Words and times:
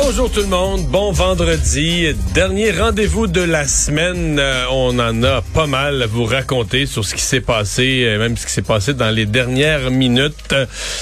Bonjour 0.00 0.30
tout 0.30 0.42
le 0.42 0.46
monde, 0.46 0.86
bon 0.86 1.10
vendredi, 1.10 2.14
dernier 2.32 2.70
rendez-vous 2.70 3.26
de 3.26 3.40
la 3.40 3.66
semaine. 3.66 4.38
Euh, 4.38 4.64
on 4.70 4.96
en 5.00 5.24
a 5.24 5.42
pas 5.42 5.66
mal 5.66 6.00
à 6.00 6.06
vous 6.06 6.24
raconter 6.24 6.86
sur 6.86 7.04
ce 7.04 7.16
qui 7.16 7.20
s'est 7.20 7.40
passé, 7.40 8.04
euh, 8.04 8.16
même 8.16 8.36
ce 8.36 8.46
qui 8.46 8.52
s'est 8.52 8.62
passé 8.62 8.94
dans 8.94 9.10
les 9.10 9.26
dernières 9.26 9.90
minutes. 9.90 10.54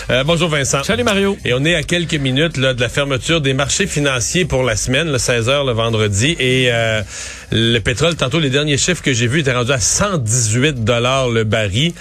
Euh, 0.08 0.24
bonjour 0.24 0.48
Vincent. 0.48 0.82
Salut 0.82 1.04
Mario. 1.04 1.36
Et 1.44 1.52
on 1.52 1.62
est 1.66 1.74
à 1.74 1.82
quelques 1.82 2.14
minutes 2.14 2.56
là, 2.56 2.72
de 2.72 2.80
la 2.80 2.88
fermeture 2.88 3.42
des 3.42 3.52
marchés 3.52 3.86
financiers 3.86 4.46
pour 4.46 4.62
la 4.62 4.76
semaine, 4.76 5.12
le 5.12 5.18
16h 5.18 5.66
le 5.66 5.72
vendredi. 5.72 6.34
Et 6.40 6.68
euh, 6.72 7.02
le 7.52 7.78
pétrole, 7.78 8.14
tantôt 8.16 8.40
les 8.40 8.50
derniers 8.50 8.76
chiffres 8.78 9.02
que 9.02 9.12
j'ai 9.12 9.26
vus 9.26 9.40
étaient 9.40 9.52
rendus 9.52 9.72
à 9.72 9.80
118 9.80 10.84
dollars 10.84 11.28
le 11.28 11.44
baril. 11.44 11.92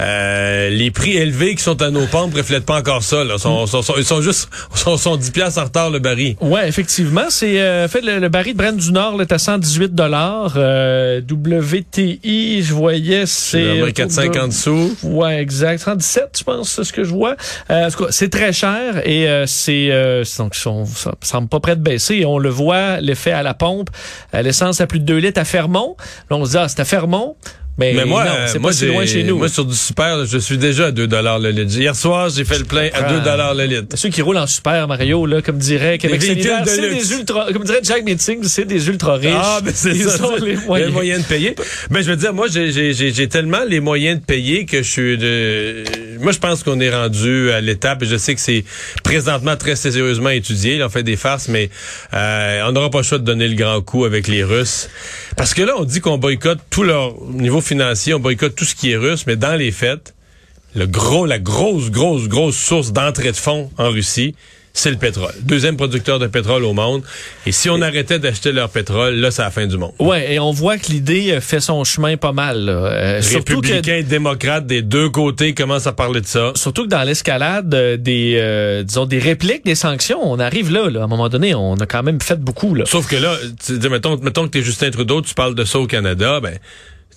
Euh, 0.00 0.70
les 0.70 0.90
prix 0.90 1.16
élevés 1.16 1.54
qui 1.54 1.62
sont 1.62 1.80
à 1.82 1.90
nos 1.90 2.06
pompes 2.06 2.34
reflètent 2.34 2.64
pas 2.66 2.78
encore 2.78 3.02
ça. 3.02 3.22
Là. 3.24 3.38
Sont, 3.38 3.66
sont, 3.66 3.82
sont- 3.82 3.94
ils 3.98 4.04
sont 4.04 4.20
juste 4.22 4.48
sont, 4.74 4.96
sont 4.96 5.16
10 5.16 5.30
piastres 5.30 5.60
en 5.60 5.64
retard 5.64 5.90
le 5.90 5.98
baril. 5.98 6.36
Ouais, 6.40 6.68
effectivement, 6.68 7.26
c'est 7.30 7.60
euh, 7.60 7.86
fait 7.88 8.00
le, 8.00 8.18
le 8.18 8.28
baril 8.28 8.54
de 8.54 8.58
Brent 8.58 8.76
du 8.76 8.92
Nord 8.92 9.16
là, 9.16 9.22
est 9.24 9.32
à 9.32 9.38
118 9.38 9.94
dollars. 9.94 10.56
WTI, 11.44 12.62
je 12.62 12.74
voyais 12.74 13.26
c'est 13.26 13.80
C'est 13.84 13.92
450 13.92 14.52
sous. 14.52 14.96
Ouais, 15.02 15.40
exact, 15.40 15.78
117, 15.80 16.36
je 16.38 16.44
pense, 16.44 16.70
c'est 16.70 16.84
ce 16.84 16.92
que 16.92 17.04
je 17.04 17.10
vois. 17.10 17.36
Euh, 17.70 17.86
en 17.86 17.90
tout 17.90 18.04
cas, 18.04 18.10
c'est 18.10 18.30
très 18.30 18.52
cher 18.52 19.06
et 19.06 19.28
euh, 19.28 19.44
c'est 19.46 19.88
euh, 19.90 20.24
donc 20.38 20.54
ça 20.54 20.70
semble 21.22 21.48
pas 21.48 21.60
prêt 21.60 21.76
de 21.76 21.82
baisser. 21.82 22.24
On 22.24 22.38
le 22.38 22.48
voit, 22.48 23.00
l'effet 23.00 23.32
à 23.32 23.42
la 23.42 23.54
pompe, 23.54 23.90
Euh, 24.34 24.42
l'essence 24.42 24.80
à 24.80 24.86
plus 24.94 25.00
de 25.00 25.06
2 25.06 25.16
litres 25.16 25.40
à 25.40 25.44
Fermont. 25.44 25.96
Là, 26.30 26.36
on 26.36 26.44
se 26.44 26.52
dit 26.52 26.56
ah, 26.56 26.68
c'est 26.68 26.78
à 26.78 26.84
Fermont. 26.84 27.34
Mais, 27.76 27.92
Mais 27.92 28.04
moi, 28.04 28.24
non, 28.24 28.30
euh, 28.30 28.46
c'est 28.46 28.60
moi, 28.60 28.70
pas 28.70 28.74
si 28.74 28.80
j'ai- 28.86 28.92
loin 28.92 29.04
chez 29.04 29.24
nous. 29.24 29.36
Moi, 29.38 29.48
sur 29.48 29.64
du 29.64 29.74
super, 29.74 30.24
je 30.26 30.38
suis 30.38 30.58
déjà 30.58 30.86
à 30.86 30.90
2 30.92 31.08
le 31.08 31.50
litre. 31.50 31.76
Hier 31.76 31.96
soir, 31.96 32.28
j'ai 32.30 32.44
fait 32.44 32.58
le 32.58 32.64
plein 32.64 32.88
à 32.94 33.02
2 33.02 33.16
le 33.58 33.64
litre. 33.66 33.96
Ceux 33.96 34.10
qui 34.10 34.22
roulent 34.22 34.36
en 34.38 34.46
super, 34.46 34.86
Mario, 34.86 35.26
là, 35.26 35.42
comme 35.42 35.58
dirait 35.58 35.98
Québec 35.98 36.20
Des 36.20 36.26
véhicules 36.28 36.44
solidaire, 36.44 36.64
de 36.64 36.68
c'est 36.70 36.88
luxe. 36.94 37.08
des 37.08 37.14
ultra, 37.16 37.52
comme 37.52 37.64
dirait 37.64 37.80
Jack 37.82 38.04
Meeting, 38.04 38.44
c'est 38.44 38.64
des 38.64 38.86
ultra 38.88 39.14
riches. 39.16 39.32
Ah, 39.36 39.58
ben 39.64 39.72
c'est 39.74 39.90
Ils 39.90 40.04
ça. 40.04 40.24
ont 40.24 40.36
les 40.36 40.56
moyens. 40.90 41.22
de 41.22 41.28
payer. 41.28 41.54
Ben, 41.90 42.00
je 42.02 42.10
veux 42.10 42.16
dire, 42.16 42.32
moi, 42.32 42.46
j'ai- 42.48 42.70
j'ai 42.70 42.92
j'ai- 42.94 43.12
j'ai 43.12 43.28
tellement 43.28 43.64
les 43.68 43.80
moyens 43.80 44.20
de 44.20 44.24
payer 44.24 44.66
que 44.66 44.82
je 44.82 44.88
suis 44.90 45.18
de... 45.18 45.84
Moi, 46.20 46.32
je 46.32 46.38
pense 46.38 46.62
qu'on 46.62 46.78
est 46.80 46.90
rendu 46.90 47.50
à 47.50 47.60
l'étape, 47.60 48.02
et 48.02 48.06
je 48.06 48.16
sais 48.16 48.34
que 48.34 48.40
c'est 48.40 48.64
présentement 49.02 49.56
très 49.56 49.74
sérieusement 49.76 50.30
étudié. 50.30 50.78
Là, 50.78 50.86
on 50.86 50.90
fait 50.90 51.02
des 51.02 51.16
farces, 51.16 51.48
mais 51.48 51.70
euh, 52.14 52.62
on 52.66 52.72
n'aura 52.72 52.90
pas 52.90 52.98
le 52.98 53.04
choix 53.04 53.18
de 53.18 53.24
donner 53.24 53.48
le 53.48 53.54
grand 53.56 53.80
coup 53.80 54.04
avec 54.04 54.28
les 54.28 54.42
Russes. 54.44 54.88
Parce 55.36 55.54
que 55.54 55.62
là, 55.62 55.74
on 55.78 55.84
dit 55.84 56.00
qu'on 56.00 56.18
boycotte 56.18 56.58
tout 56.70 56.82
leur 56.84 57.14
niveau 57.32 57.60
financier, 57.64 58.14
on 58.14 58.20
boycotte 58.20 58.54
tout 58.54 58.64
ce 58.64 58.74
qui 58.74 58.92
est 58.92 58.96
russe, 58.96 59.26
mais 59.26 59.36
dans 59.36 59.54
les 59.54 59.72
faits, 59.72 60.14
le 60.74 60.86
gros, 60.86 61.26
la 61.26 61.38
grosse, 61.38 61.90
grosse, 61.90 62.28
grosse 62.28 62.56
source 62.56 62.92
d'entrée 62.92 63.30
de 63.32 63.36
fonds 63.36 63.70
en 63.78 63.90
Russie, 63.90 64.34
c'est 64.76 64.90
le 64.90 64.96
pétrole. 64.96 65.32
Deuxième 65.40 65.76
producteur 65.76 66.18
de 66.18 66.26
pétrole 66.26 66.64
au 66.64 66.72
monde. 66.72 67.04
Et 67.46 67.52
si 67.52 67.70
on 67.70 67.80
arrêtait 67.80 68.18
d'acheter 68.18 68.50
leur 68.50 68.68
pétrole, 68.68 69.14
là, 69.14 69.30
c'est 69.30 69.42
la 69.42 69.52
fin 69.52 69.66
du 69.66 69.78
monde. 69.78 69.92
Ouais, 70.00 70.34
et 70.34 70.40
on 70.40 70.50
voit 70.50 70.78
que 70.78 70.90
l'idée 70.90 71.30
euh, 71.30 71.40
fait 71.40 71.60
son 71.60 71.84
chemin 71.84 72.16
pas 72.16 72.32
mal. 72.32 72.68
Euh, 72.68 73.22
surtout 73.22 73.60
que 73.60 73.68
Républicains 73.68 73.98
et 73.98 74.02
démocrates 74.02 74.66
des 74.66 74.82
deux 74.82 75.08
côtés 75.10 75.54
commencent 75.54 75.86
à 75.86 75.92
parler 75.92 76.20
de 76.20 76.26
ça. 76.26 76.52
surtout 76.56 76.82
que 76.82 76.88
dans 76.88 77.04
l'escalade 77.04 77.72
euh, 77.72 77.96
des 77.96 78.36
euh, 78.40 78.82
disons 78.82 79.06
des 79.06 79.20
répliques 79.20 79.64
des 79.64 79.76
sanctions, 79.76 80.18
on 80.20 80.40
arrive 80.40 80.72
là, 80.72 80.90
là. 80.90 81.02
À 81.02 81.04
un 81.04 81.08
moment 81.08 81.28
donné, 81.28 81.54
on 81.54 81.76
a 81.76 81.86
quand 81.86 82.02
même 82.02 82.20
fait 82.20 82.40
beaucoup 82.40 82.74
là. 82.74 82.84
Sauf 82.84 83.06
que 83.06 83.16
là, 83.16 83.36
mettons, 83.88 84.18
mettons 84.18 84.42
que 84.46 84.50
t'es 84.50 84.62
Justin 84.62 84.90
Trudeau, 84.90 85.22
tu 85.22 85.34
parles 85.34 85.54
de 85.54 85.64
ça 85.64 85.78
au 85.78 85.86
Canada, 85.86 86.40
ben, 86.40 86.58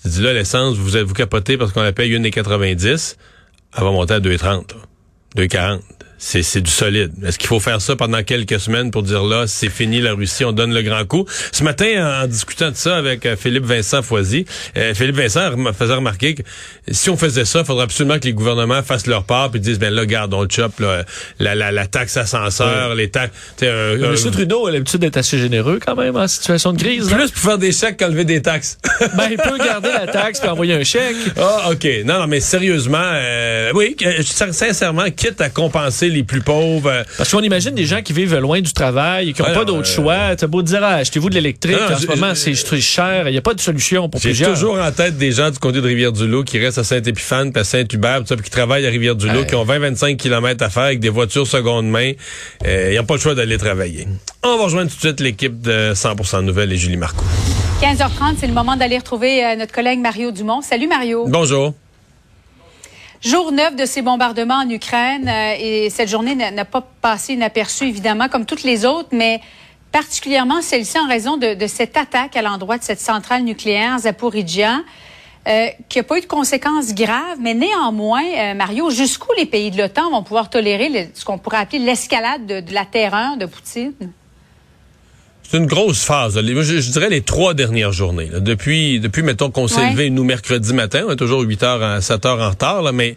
tu 0.02 0.08
dis 0.08 0.22
là, 0.22 0.32
l'essence, 0.32 0.76
vous 0.76 0.96
êtes 0.96 1.04
vous 1.04 1.14
capotez 1.14 1.56
parce 1.58 1.72
qu'on 1.72 1.82
la 1.82 1.92
paye 1.92 2.12
1,90, 2.12 3.16
elle 3.76 3.84
va 3.84 3.90
monter 3.90 4.14
à 4.14 4.20
2,30, 4.20 4.74
là. 4.74 4.82
2,40. 5.36 5.80
C'est, 6.18 6.42
c'est 6.42 6.60
du 6.60 6.70
solide. 6.70 7.12
Est-ce 7.24 7.38
qu'il 7.38 7.46
faut 7.46 7.60
faire 7.60 7.80
ça 7.80 7.94
pendant 7.96 8.22
quelques 8.22 8.58
semaines 8.58 8.90
pour 8.90 9.02
dire 9.02 9.22
là, 9.22 9.46
c'est 9.46 9.68
fini 9.70 10.00
la 10.00 10.14
Russie, 10.14 10.44
on 10.44 10.52
donne 10.52 10.74
le 10.74 10.82
grand 10.82 11.04
coup? 11.04 11.24
Ce 11.52 11.62
matin, 11.62 12.22
en, 12.24 12.26
discutant 12.26 12.70
de 12.70 12.76
ça 12.76 12.96
avec 12.96 13.24
euh, 13.24 13.36
Philippe 13.36 13.64
Vincent 13.64 14.02
Foisy, 14.02 14.44
euh, 14.76 14.94
Philippe 14.94 15.16
Vincent 15.16 15.50
rem- 15.50 15.72
faisait 15.72 15.94
remarquer 15.94 16.34
que 16.34 16.42
si 16.88 17.08
on 17.10 17.16
faisait 17.16 17.44
ça, 17.44 17.60
il 17.60 17.64
faudrait 17.64 17.84
absolument 17.84 18.18
que 18.18 18.24
les 18.24 18.32
gouvernements 18.32 18.82
fassent 18.82 19.06
leur 19.06 19.24
part 19.24 19.50
puis 19.50 19.60
disent, 19.60 19.78
ben 19.78 19.94
là, 19.94 20.06
garde, 20.06 20.34
on 20.34 20.42
le 20.42 20.48
chope, 20.50 20.80
là, 20.80 21.04
la, 21.38 21.54
la, 21.54 21.70
la 21.70 21.86
taxe 21.86 22.16
ascenseur, 22.16 22.94
les 22.94 23.10
taxes... 23.10 23.32
un- 23.62 23.96
Monsieur 23.96 24.30
Trudeau 24.30 24.66
a 24.66 24.72
l'habitude 24.72 25.00
d'être 25.00 25.16
assez 25.18 25.38
généreux 25.38 25.78
quand 25.84 25.94
même 25.96 26.16
en 26.16 26.26
situation 26.26 26.72
de 26.72 26.78
crise. 26.82 27.10
là. 27.10 27.16
plus 27.16 27.30
pour 27.30 27.42
faire 27.42 27.58
des 27.58 27.72
chèques 27.72 27.96
qu'enlever 27.98 28.24
des 28.24 28.42
taxes. 28.42 28.78
Ben, 29.16 29.28
il 29.30 29.36
peut 29.36 29.56
garder 29.58 29.90
la 29.92 30.06
taxe 30.06 30.40
puis 30.40 30.48
envoyer 30.48 30.74
un 30.74 30.82
chèque. 30.84 31.16
Ah, 31.36 31.70
OK. 31.70 31.86
Non, 32.04 32.18
non, 32.18 32.26
mais 32.26 32.40
sérieusement, 32.40 32.98
euh, 33.00 33.70
oui, 33.74 33.96
euh, 34.04 34.22
sin- 34.22 34.52
sincèrement, 34.52 35.04
quitte 35.10 35.40
à 35.40 35.48
compenser 35.50 36.07
les 36.10 36.22
plus 36.24 36.40
pauvres. 36.40 36.88
euh, 36.90 37.02
Parce 37.16 37.30
qu'on 37.30 37.40
imagine 37.42 37.72
des 37.74 37.84
gens 37.86 38.02
qui 38.02 38.12
vivent 38.12 38.36
loin 38.36 38.60
du 38.60 38.72
travail 38.72 39.30
et 39.30 39.32
qui 39.32 39.42
n'ont 39.42 39.52
pas 39.54 39.64
d'autre 39.64 39.88
euh, 39.88 39.94
choix. 39.94 40.36
T'as 40.36 40.46
beau 40.46 40.62
dire, 40.62 40.80
ah, 40.82 40.94
achetez-vous 40.96 41.30
de 41.30 41.34
l'électrique. 41.34 41.76
En 41.90 41.96
ce 41.98 42.06
moment, 42.06 42.34
c'est 42.34 42.52
très 42.52 42.80
cher. 42.80 43.28
Il 43.28 43.32
n'y 43.32 43.38
a 43.38 43.42
pas 43.42 43.54
de 43.54 43.60
solution 43.60 44.08
pour 44.08 44.20
J'ai 44.20 44.30
plusieurs. 44.30 44.52
toujours 44.54 44.78
en 44.80 44.90
tête 44.92 45.16
des 45.18 45.32
gens 45.32 45.50
du 45.50 45.58
comté 45.58 45.80
de 45.80 45.86
Rivière-du-Loup 45.86 46.44
qui 46.44 46.58
restent 46.58 46.78
à 46.78 46.84
Saint-Épiphane, 46.84 47.52
puis 47.52 47.60
à 47.60 47.64
Saint-Hubert, 47.64 48.22
qui 48.24 48.50
travaillent 48.50 48.86
à 48.86 48.90
Rivière-du-Loup, 48.90 49.44
qui 49.44 49.54
ont 49.54 49.64
20-25 49.64 50.16
km 50.16 50.64
à 50.64 50.70
faire 50.70 50.82
avec 50.84 51.00
des 51.00 51.08
voitures 51.10 51.46
seconde 51.46 51.88
main. 51.88 52.12
Euh, 52.66 52.90
ils 52.92 52.96
n'ont 52.96 53.04
pas 53.04 53.14
le 53.14 53.20
choix 53.20 53.34
d'aller 53.34 53.58
travailler. 53.58 54.06
On 54.42 54.56
va 54.58 54.64
rejoindre 54.64 54.90
tout 54.90 54.96
de 54.96 55.00
suite 55.00 55.20
l'équipe 55.20 55.60
de 55.60 55.92
100% 55.94 56.42
Nouvelles 56.44 56.72
et 56.72 56.76
Julie 56.76 56.96
Marcoux. 56.96 57.24
15h30, 57.82 58.34
c'est 58.40 58.46
le 58.46 58.52
moment 58.54 58.76
d'aller 58.76 58.98
retrouver 58.98 59.54
notre 59.56 59.72
collègue 59.72 60.00
Mario 60.00 60.30
Dumont. 60.32 60.62
Salut 60.62 60.88
Mario. 60.88 61.26
Bonjour. 61.28 61.74
Jour 63.20 63.50
9 63.52 63.74
de 63.76 63.84
ces 63.84 64.00
bombardements 64.02 64.60
en 64.64 64.68
Ukraine 64.70 65.28
euh, 65.28 65.54
et 65.58 65.90
cette 65.90 66.08
journée 66.08 66.34
n'a 66.36 66.64
pas 66.64 66.82
passé 67.02 67.34
inaperçue 67.34 67.84
évidemment 67.88 68.28
comme 68.28 68.46
toutes 68.46 68.62
les 68.62 68.84
autres, 68.86 69.08
mais 69.12 69.40
particulièrement 69.90 70.62
celle-ci 70.62 70.98
en 71.00 71.08
raison 71.08 71.36
de, 71.36 71.54
de 71.54 71.66
cette 71.66 71.96
attaque 71.96 72.36
à 72.36 72.42
l'endroit 72.42 72.78
de 72.78 72.84
cette 72.84 73.00
centrale 73.00 73.42
nucléaire 73.42 73.98
Zaporizhia. 73.98 74.82
euh, 75.48 75.66
qui 75.88 75.98
n'a 75.98 76.04
pas 76.04 76.18
eu 76.18 76.20
de 76.20 76.26
conséquences 76.26 76.94
graves, 76.94 77.38
mais 77.40 77.54
néanmoins, 77.54 78.22
euh, 78.36 78.54
Mario, 78.54 78.90
jusqu'où 78.90 79.30
les 79.38 79.46
pays 79.46 79.70
de 79.70 79.78
l'OTAN 79.78 80.10
vont 80.10 80.22
pouvoir 80.22 80.50
tolérer 80.50 80.88
le- 80.90 81.06
ce 81.14 81.24
qu'on 81.24 81.38
pourrait 81.38 81.56
appeler 81.58 81.78
l'escalade 81.78 82.44
de, 82.46 82.60
de 82.60 82.74
la 82.74 82.84
terreur 82.84 83.36
de 83.38 83.46
Poutine? 83.46 83.94
C'est 85.50 85.56
une 85.56 85.66
grosse 85.66 86.02
phase. 86.04 86.36
là. 86.36 86.42
Les- 86.42 86.54
Je, 86.62 86.80
je 86.80 86.90
dirais 86.90 87.08
les 87.08 87.22
trois 87.22 87.54
dernières 87.54 87.92
journées. 87.92 88.28
là. 88.30 88.40
Depuis, 88.40 89.00
depuis, 89.00 89.22
mettons 89.22 89.50
qu'on 89.50 89.66
s'est 89.68 89.80
Ouais. 89.80 89.90
levé, 89.92 90.10
nous, 90.10 90.24
mercredi 90.24 90.74
matin. 90.74 91.04
On 91.08 91.12
est 91.12 91.16
toujours 91.16 91.40
8 91.40 91.62
heures 91.62 91.82
à 91.82 92.00
7 92.02 92.26
heures 92.26 92.40
en 92.40 92.50
retard, 92.50 92.82
là, 92.82 92.92
mais... 92.92 93.16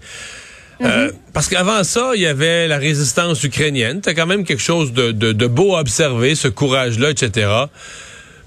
euh, 0.82 1.12
parce 1.34 1.48
qu'avant 1.50 1.84
ça, 1.84 2.12
il 2.16 2.22
y 2.22 2.26
avait 2.28 2.68
la 2.68 2.78
résistance 2.78 3.44
ukrainienne. 3.44 3.98
C'était 3.98 4.16
quand 4.16 4.28
même 4.28 4.46
quelque 4.46 4.62
chose 4.64 4.94
de, 4.94 5.12
de, 5.12 5.32
de 5.34 5.48
beau 5.48 5.76
à 5.76 5.82
observer, 5.82 6.36
ce 6.36 6.48
courage-là, 6.48 7.10
etc. 7.12 7.50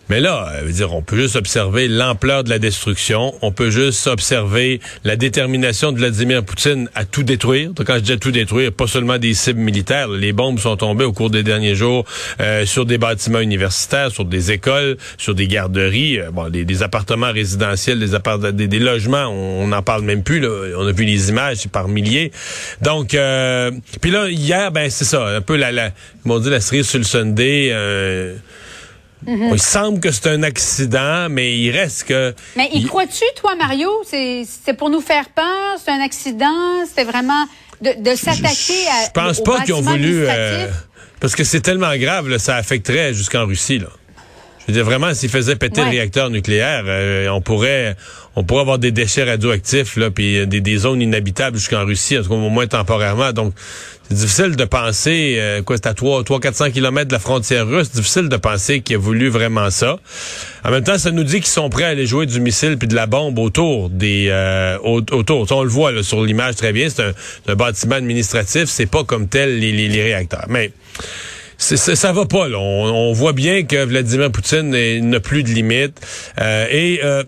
Mais 0.09 0.21
là, 0.21 0.53
euh, 0.55 0.71
dire, 0.71 0.93
on 0.95 1.03
peut 1.03 1.17
juste 1.17 1.37
observer 1.37 1.89
l'ampleur 1.89 2.45
de 2.45 2.51
la 2.51 2.59
destruction. 2.59 3.35
On 3.43 3.53
peut 3.53 3.71
juste 3.71 4.07
observer 4.07 4.81
la 5.05 5.17
détermination 5.17 5.93
de 5.93 5.99
Vladimir 5.99 6.45
Poutine 6.45 6.89
à 6.95 7.05
tout 7.05 7.23
détruire. 7.23 7.71
Donc, 7.71 7.87
quand 7.87 7.95
je 7.95 8.01
dis 8.01 8.13
à 8.13 8.17
tout 8.17 8.31
détruire, 8.31 8.73
pas 8.73 8.87
seulement 8.87 9.19
des 9.19 9.35
cibles 9.35 9.61
militaires. 9.61 10.09
Les 10.09 10.33
bombes 10.33 10.59
sont 10.59 10.77
tombées 10.77 11.05
au 11.05 11.13
cours 11.13 11.31
des 11.31 11.43
derniers 11.43 11.75
jours 11.75 12.05
euh, 12.41 12.67
sur 12.67 12.87
des 12.87 12.99
bâtiments 12.99 13.41
universitaires, 13.41 14.11
sur 14.11 14.25
des 14.25 14.53
écoles, 14.53 14.97
sur 15.17 15.35
des 15.35 15.49
garderies, 15.49 16.21
euh, 16.21 16.31
bon, 16.31 16.51
des, 16.51 16.83
appartements 16.83 17.33
résidentiels, 17.33 17.99
des, 17.99 18.15
appart 18.15 18.41
des, 18.45 18.79
logements. 18.79 19.27
On 19.27 19.69
n'en 19.69 19.83
parle 19.83 20.03
même 20.03 20.23
plus. 20.23 20.41
Là. 20.41 20.77
On 20.77 20.87
a 20.87 20.93
vu 20.93 21.05
les 21.05 21.31
images 21.31 21.67
par 21.69 21.89
milliers. 21.89 22.31
Donc, 22.83 23.15
euh, 23.15 23.71
puis 24.01 24.11
là, 24.11 24.29
hier, 24.29 24.71
ben 24.71 24.91
c'est 24.91 25.05
ça, 25.05 25.27
un 25.27 25.41
peu 25.41 25.57
la, 25.57 25.73
la, 25.73 25.91
on 26.27 26.39
dit, 26.39 26.51
la 26.51 26.61
cerise 26.61 26.89
sur 26.89 26.99
le 26.99 27.05
Sunday. 27.05 27.73
Mhm. 29.27 29.51
Il 29.53 29.61
semble 29.61 30.01
que 30.01 30.11
c'est 30.11 30.29
un 30.29 30.43
accident, 30.43 31.29
mais 31.31 31.57
il 31.59 31.71
reste 31.71 32.05
que. 32.05 32.35
Mais 32.57 32.69
y 32.73 32.79
il- 32.79 32.87
crois-tu, 32.87 33.25
toi, 33.37 33.55
Mario? 33.57 33.91
C'est 34.09 34.47
pour 34.77 34.91
nous 34.91 35.01
faire 35.01 35.29
peur? 35.31 35.77
C'est 35.85 35.91
un 35.91 36.01
accident? 36.01 36.85
C'était 36.89 37.05
vraiment 37.05 37.47
de, 37.81 37.91
de 37.99 38.15
s'attaquer 38.17 38.87
à. 38.91 39.05
Je 39.07 39.11
pense 39.15 39.43
pas 39.43 39.61
qu'ils 39.63 39.75
ont 39.75 39.81
voulu. 39.83 40.25
euh, 40.29 40.69
parce 41.21 41.35
que 41.35 41.45
c'est 41.45 41.61
tellement 41.61 41.97
grave, 41.97 42.29
là, 42.29 42.39
ça 42.39 42.57
affecterait 42.57 43.15
jusqu'en 43.15 43.47
Russie. 43.47 43.79
Là. 43.79 43.89
Je 44.67 44.73
veux 44.73 44.79
dire, 44.79 44.85
vraiment, 44.85 45.13
s'ils 45.13 45.29
faisaient 45.29 45.57
péter 45.57 45.81
Ouais. 45.83 45.87
le 45.87 45.93
réacteur 45.93 46.31
nucléaire, 46.31 46.85
euh, 46.87 47.29
on 47.29 47.41
pourrait 47.43 47.97
on 48.37 48.43
pourrait 48.43 48.63
avoir 48.63 48.79
des 48.81 48.91
déchets 48.91 49.23
radioactifs, 49.23 49.95
là, 49.97 50.11
puis 50.11 50.39
euh, 50.39 50.47
des, 50.47 50.61
des 50.61 50.77
zones 50.79 51.01
inhabitables 51.01 51.57
jusqu'en 51.57 51.85
Russie, 51.85 52.19
en 52.19 52.23
tout 52.23 52.31
cas 52.31 52.35
au 52.35 52.49
moins 52.49 52.67
temporairement. 52.67 53.33
Donc, 53.33 53.53
c'est 54.09 54.17
difficile 54.17 54.57
de 54.57 54.65
penser, 54.65 55.37
euh, 55.39 55.63
quoi, 55.63 55.77
c'est 55.77 55.87
à 55.87 55.95
3 55.95 56.25
400 56.41 56.73
kilomètres 56.73 57.07
de 57.09 57.13
la 57.13 57.21
frontière 57.21 57.65
russe, 57.69 57.93
difficile 57.93 58.29
de 58.29 58.37
penser 58.37 58.81
qu'il 58.81 58.97
a 58.97 58.99
voulu 58.99 59.29
vraiment 59.29 59.71
ça. 59.71 59.99
En 60.65 60.71
même 60.73 60.83
temps, 60.83 60.99
ça 60.99 61.13
nous 61.13 61.23
dit 61.23 61.37
qu'ils 61.37 61.47
sont 61.47 61.71
prêts 61.71 61.85
à 61.85 61.89
aller 61.89 62.07
jouer 62.07 62.27
du 62.27 62.41
missile 62.41 62.77
puis 62.77 62.89
de 62.89 62.95
la 62.97 63.07
bombe 63.07 63.39
autour 63.39 63.89
des 63.89 64.27
euh, 64.31 64.79
au- 64.83 65.03
autour. 65.13 65.47
Ça, 65.49 65.55
on 65.55 65.63
le 65.63 65.69
voit 65.69 65.93
là, 65.93 66.03
sur 66.03 66.25
l'image 66.25 66.57
très 66.57 66.73
bien, 66.73 66.89
c'est 66.89 67.03
un, 67.05 67.13
un 67.47 67.55
bâtiment 67.55 67.95
administratif, 67.95 68.65
c'est 68.65 68.87
pas 68.87 69.05
comme 69.05 69.29
tel 69.29 69.61
les, 69.61 69.71
les, 69.71 69.87
les 69.89 70.03
réacteurs. 70.03 70.47
Mais 70.49 70.73
c'est- 71.59 71.97
ça 71.97 72.13
va 72.13 72.27
pas. 72.27 72.49
Là. 72.49 72.59
On, 72.59 73.11
on 73.11 73.13
voit 73.13 73.33
bien 73.33 73.65
que 73.65 73.85
Vladimir 73.85 74.31
Poutine 74.31 74.71
n'a 75.01 75.21
plus 75.21 75.43
de 75.43 75.49
limites. 75.51 75.99
Euh, 76.41 76.67
et 76.71 77.01
euh, 77.05 77.23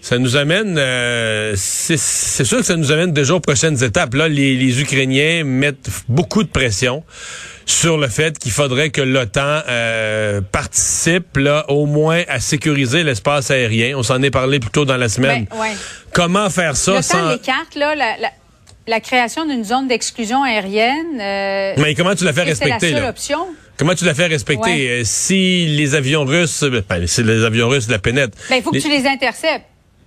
ça 0.00 0.18
nous 0.18 0.36
amène, 0.36 0.76
euh, 0.78 1.54
c'est 1.56 1.96
sûr 1.96 2.58
que 2.58 2.64
ça 2.64 2.76
nous 2.76 2.92
amène 2.92 3.12
déjà 3.12 3.34
aux 3.34 3.40
prochaines 3.40 3.82
étapes. 3.82 4.14
Là, 4.14 4.28
les, 4.28 4.56
les 4.56 4.80
Ukrainiens 4.80 5.42
mettent 5.44 5.88
beaucoup 6.08 6.42
de 6.44 6.48
pression 6.48 7.02
sur 7.68 7.98
le 7.98 8.06
fait 8.06 8.38
qu'il 8.38 8.52
faudrait 8.52 8.90
que 8.90 9.00
l'OTAN 9.00 9.62
euh, 9.68 10.40
participe 10.40 11.36
là, 11.36 11.64
au 11.68 11.86
moins 11.86 12.22
à 12.28 12.38
sécuriser 12.38 13.02
l'espace 13.02 13.50
aérien. 13.50 13.96
On 13.98 14.04
s'en 14.04 14.22
est 14.22 14.30
parlé 14.30 14.60
plus 14.60 14.70
tôt 14.70 14.84
dans 14.84 14.96
la 14.96 15.08
semaine. 15.08 15.46
Ben, 15.50 15.58
ouais. 15.60 15.72
Comment 16.12 16.48
faire 16.50 16.76
ça 16.76 17.02
sans... 17.02 17.30
l'écarte, 17.32 17.74
là, 17.74 17.96
la, 17.96 18.16
la, 18.20 18.28
la 18.86 19.00
création 19.00 19.46
d'une 19.46 19.64
zone 19.64 19.88
d'exclusion 19.88 20.42
aérienne. 20.42 21.20
euh, 21.20 21.74
Mais 21.78 21.94
comment 21.94 22.14
tu 22.14 22.24
la 22.24 22.32
fais 22.32 22.42
respecter 22.42 22.90
la 22.92 22.94
seule 22.94 23.02
là? 23.02 23.08
option? 23.10 23.38
Comment 23.76 23.94
tu 23.94 24.04
la 24.04 24.14
fais 24.14 24.26
respecter? 24.26 24.70
Ouais. 24.70 24.88
Euh, 24.88 25.02
si 25.04 25.66
les 25.66 25.94
avions 25.94 26.24
russes, 26.24 26.64
ben, 26.88 27.06
si 27.06 27.22
les 27.22 27.44
avions 27.44 27.68
russes 27.68 27.88
la 27.88 27.98
pénètrent. 27.98 28.36
Ben, 28.48 28.56
il 28.56 28.62
faut 28.62 28.70
que 28.70 28.78
tu 28.78 28.88
les 28.88 29.06
interceptes. 29.06 29.64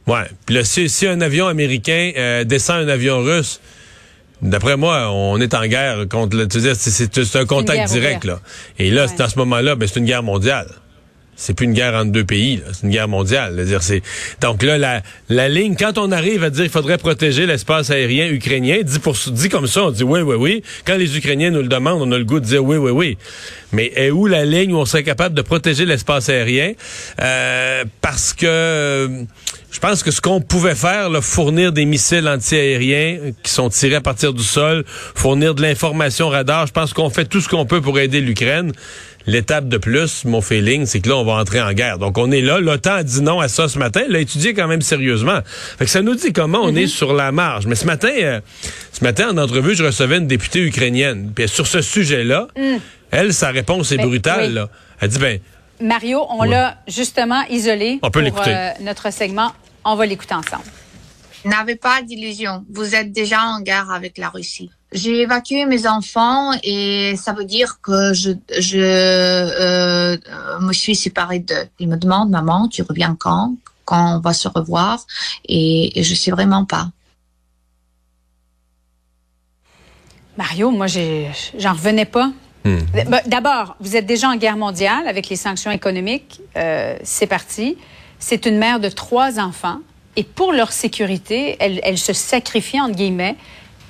Ouais. 0.08 0.24
Puis 0.46 0.56
là, 0.56 0.64
si, 0.64 0.90
si 0.90 1.06
un 1.08 1.22
avion 1.22 1.48
américain 1.48 2.12
euh, 2.18 2.44
descend 2.44 2.78
un 2.78 2.88
avion 2.88 3.20
russe, 3.20 3.60
d'après 4.42 4.76
moi, 4.78 5.12
on 5.12 5.40
est 5.40 5.54
en 5.54 5.66
guerre 5.68 6.08
contre. 6.10 6.36
le- 6.38 6.48
Tu 6.48 6.58
veux 6.58 6.64
dire, 6.64 6.76
c'est- 6.76 7.36
un 7.36 7.46
contact 7.46 7.92
direct 7.92 8.24
ouverte. 8.24 8.26
là. 8.26 8.40
Et 8.80 8.90
là, 8.90 9.04
Ouais. 9.04 9.08
c'est 9.16 9.22
à 9.22 9.30
ce 9.30 9.38
moment-là, 9.40 9.76
ben, 9.76 9.88
c'est 9.88 10.00
une 10.00 10.06
guerre 10.06 10.24
mondiale. 10.24 10.68
C'est 11.42 11.54
plus 11.54 11.68
une 11.68 11.74
guerre 11.74 11.94
entre 11.94 12.12
deux 12.12 12.26
pays, 12.26 12.62
c'est 12.74 12.84
une 12.84 12.90
guerre 12.90 13.08
mondiale. 13.08 13.54
C'est-à-dire, 13.56 13.82
c'est 13.82 14.02
donc 14.42 14.62
là 14.62 14.78
la, 14.78 15.02
la 15.30 15.48
ligne. 15.48 15.76
Quand 15.80 15.98
on 15.98 16.12
arrive 16.12 16.44
à 16.44 16.50
dire 16.50 16.64
qu'il 16.64 16.72
faudrait 16.72 16.98
protéger 16.98 17.46
l'espace 17.46 17.90
aérien 17.92 18.28
ukrainien, 18.28 18.80
dit 18.84 19.00
pour 19.00 19.16
dit 19.32 19.48
comme 19.48 19.66
ça, 19.66 19.86
on 19.86 19.92
dit 19.92 20.04
oui, 20.04 20.20
oui, 20.20 20.36
oui. 20.36 20.64
Quand 20.86 20.98
les 20.98 21.18
Ukrainiens 21.18 21.50
nous 21.50 21.62
le 21.62 21.70
demandent, 21.70 22.02
on 22.02 22.12
a 22.12 22.18
le 22.18 22.26
goût 22.26 22.42
de 22.42 22.46
dire 22.46 22.62
oui, 22.64 22.76
oui, 22.76 22.92
oui. 22.92 23.18
Mais 23.72 23.92
est 23.96 24.12
où 24.12 24.28
la 24.28 24.44
ligne 24.44 24.74
où 24.74 24.78
on 24.80 24.86
serait 24.86 25.04
capable 25.04 25.34
de 25.34 25.42
protéger 25.42 25.86
l'espace 25.86 26.28
aérien? 26.28 26.74
Euh, 27.22 27.86
Parce 28.02 28.34
que 28.34 28.46
euh, 28.46 29.08
je 29.72 29.80
pense 29.80 30.04
que 30.04 30.12
ce 30.12 30.20
qu'on 30.20 30.42
pouvait 30.42 30.76
faire, 30.76 31.10
là, 31.10 31.22
fournir 31.22 31.72
des 31.72 31.86
missiles 31.86 32.28
antiaériens 32.28 33.32
qui 33.44 33.52
sont 33.52 33.70
tirés 33.70 33.96
à 33.96 34.02
partir 34.02 34.34
du 34.34 34.44
sol, 34.44 34.84
fournir 34.88 35.56
de 35.56 35.62
l'information 35.62 36.28
radar, 36.30 36.68
je 36.68 36.74
pense 36.74 36.94
qu'on 36.94 37.10
fait 37.12 37.26
tout 37.26 37.40
ce 37.40 37.48
qu'on 37.48 37.66
peut 37.66 37.80
pour 37.80 37.98
aider 38.00 38.20
l'Ukraine. 38.20 38.74
L'étape 39.28 39.68
de 39.68 39.78
plus, 39.78 40.26
mon 40.26 40.42
feeling, 40.42 40.86
c'est 40.86 41.02
que 41.02 41.10
là, 41.10 41.18
on 41.18 41.24
va 41.24 41.34
entrer 41.34 41.62
en 41.62 41.72
guerre. 41.74 42.00
Donc, 42.00 42.18
on 42.18 42.32
est 42.32 42.42
là. 42.42 42.60
L'OTAN 42.60 42.94
a 42.94 43.04
dit 43.04 43.22
non 43.22 43.40
à 43.40 43.48
ça 43.48 43.68
ce 43.68 43.78
matin. 43.78 44.02
L'a 44.08 44.20
étudié 44.20 44.54
quand 44.54 44.68
même 44.68 44.82
sérieusement. 44.82 45.40
Fait 45.78 45.86
que 45.86 45.92
ça 45.92 46.02
nous 46.02 46.16
dit 46.16 46.34
comment 46.34 46.62
on 46.64 46.74
est 46.76 46.88
sur 46.88 47.14
la 47.14 47.32
marge. 47.32 47.68
Mais 47.68 47.76
ce 47.76 47.86
matin, 47.86 48.10
euh, 48.22 48.40
ce 48.92 49.04
matin, 49.04 49.30
en 49.32 49.38
entrevue, 49.38 49.76
je 49.76 49.84
recevais 49.84 50.18
une 50.18 50.28
députée 50.28 50.62
ukrainienne. 50.66 51.32
Puis 51.36 51.48
sur 51.48 51.68
ce 51.68 51.82
sujet-là, 51.82 52.48
elle, 53.12 53.34
sa 53.34 53.50
réponse 53.50 53.92
est 53.92 53.98
Ben, 53.98 54.08
brutale. 54.08 54.48
oui. 54.48 54.54
Là. 54.54 54.70
Elle 55.02 55.10
dit, 55.10 55.20
ben, 55.20 55.40
Mario, 55.82 56.26
on 56.30 56.40
Ouais. 56.42 56.50
l'a 56.50 56.78
justement 56.88 57.44
isolé 57.50 58.00
On 58.02 58.08
peut 58.10 58.20
pour 58.20 58.22
l'écouter. 58.22 58.54
euh, 58.56 58.70
notre 58.82 59.12
segment. 59.14 59.52
On 59.86 59.96
va 59.96 60.06
l'écouter 60.06 60.34
ensemble. 60.34 60.64
N'avez 61.46 61.76
pas 61.76 62.02
d'illusion. 62.02 62.66
Vous 62.70 62.96
êtes 62.96 63.12
déjà 63.12 63.44
en 63.44 63.62
guerre 63.62 63.92
avec 63.92 64.18
la 64.18 64.30
Russie. 64.30 64.70
J'ai 64.92 65.22
évacué 65.22 65.66
mes 65.66 65.88
enfants 65.88 66.52
et 66.64 67.16
ça 67.16 67.34
veut 67.34 67.46
dire 67.46 67.80
que 67.82 68.14
je, 68.14 68.32
je 68.58 68.80
euh, 68.80 70.18
euh, 70.18 70.60
me 70.60 70.74
suis 70.74 70.96
séparée 70.96 71.40
d'eux. 71.40 71.68
Ils 71.80 71.88
me 71.88 71.96
demandent, 71.96 72.32
maman, 72.32 72.68
tu 72.68 72.82
reviens 72.82 73.16
quand? 73.18 73.56
Quand 73.86 74.18
on 74.18 74.20
va 74.20 74.34
se 74.34 74.48
revoir? 74.48 75.06
Et, 75.48 76.00
et 76.00 76.04
je 76.04 76.16
sais 76.16 76.32
vraiment 76.32 76.66
pas. 76.66 76.90
Mario, 80.38 80.72
moi, 80.72 80.88
j'en 80.88 81.74
revenais 81.74 82.06
pas. 82.06 82.32
Hmm. 82.64 82.80
Ben, 82.94 83.22
D'abord, 83.28 83.76
vous 83.80 83.96
êtes 83.96 84.06
déjà 84.06 84.30
en 84.30 84.38
guerre 84.38 84.58
mondiale 84.58 85.08
avec 85.08 85.30
les 85.30 85.36
sanctions 85.36 85.72
économiques. 85.72 86.42
Euh, 86.56 86.98
c'est 87.04 87.28
parti. 87.28 87.78
C'est 88.20 88.46
une 88.46 88.58
mère 88.58 88.80
de 88.80 88.90
trois 88.90 89.40
enfants. 89.40 89.80
Et 90.20 90.24
pour 90.26 90.52
leur 90.52 90.74
sécurité, 90.74 91.56
elle, 91.62 91.80
elle 91.82 91.98
se 91.98 92.12
sacrifie, 92.12 92.78
entre 92.82 92.96
guillemets, 92.98 93.38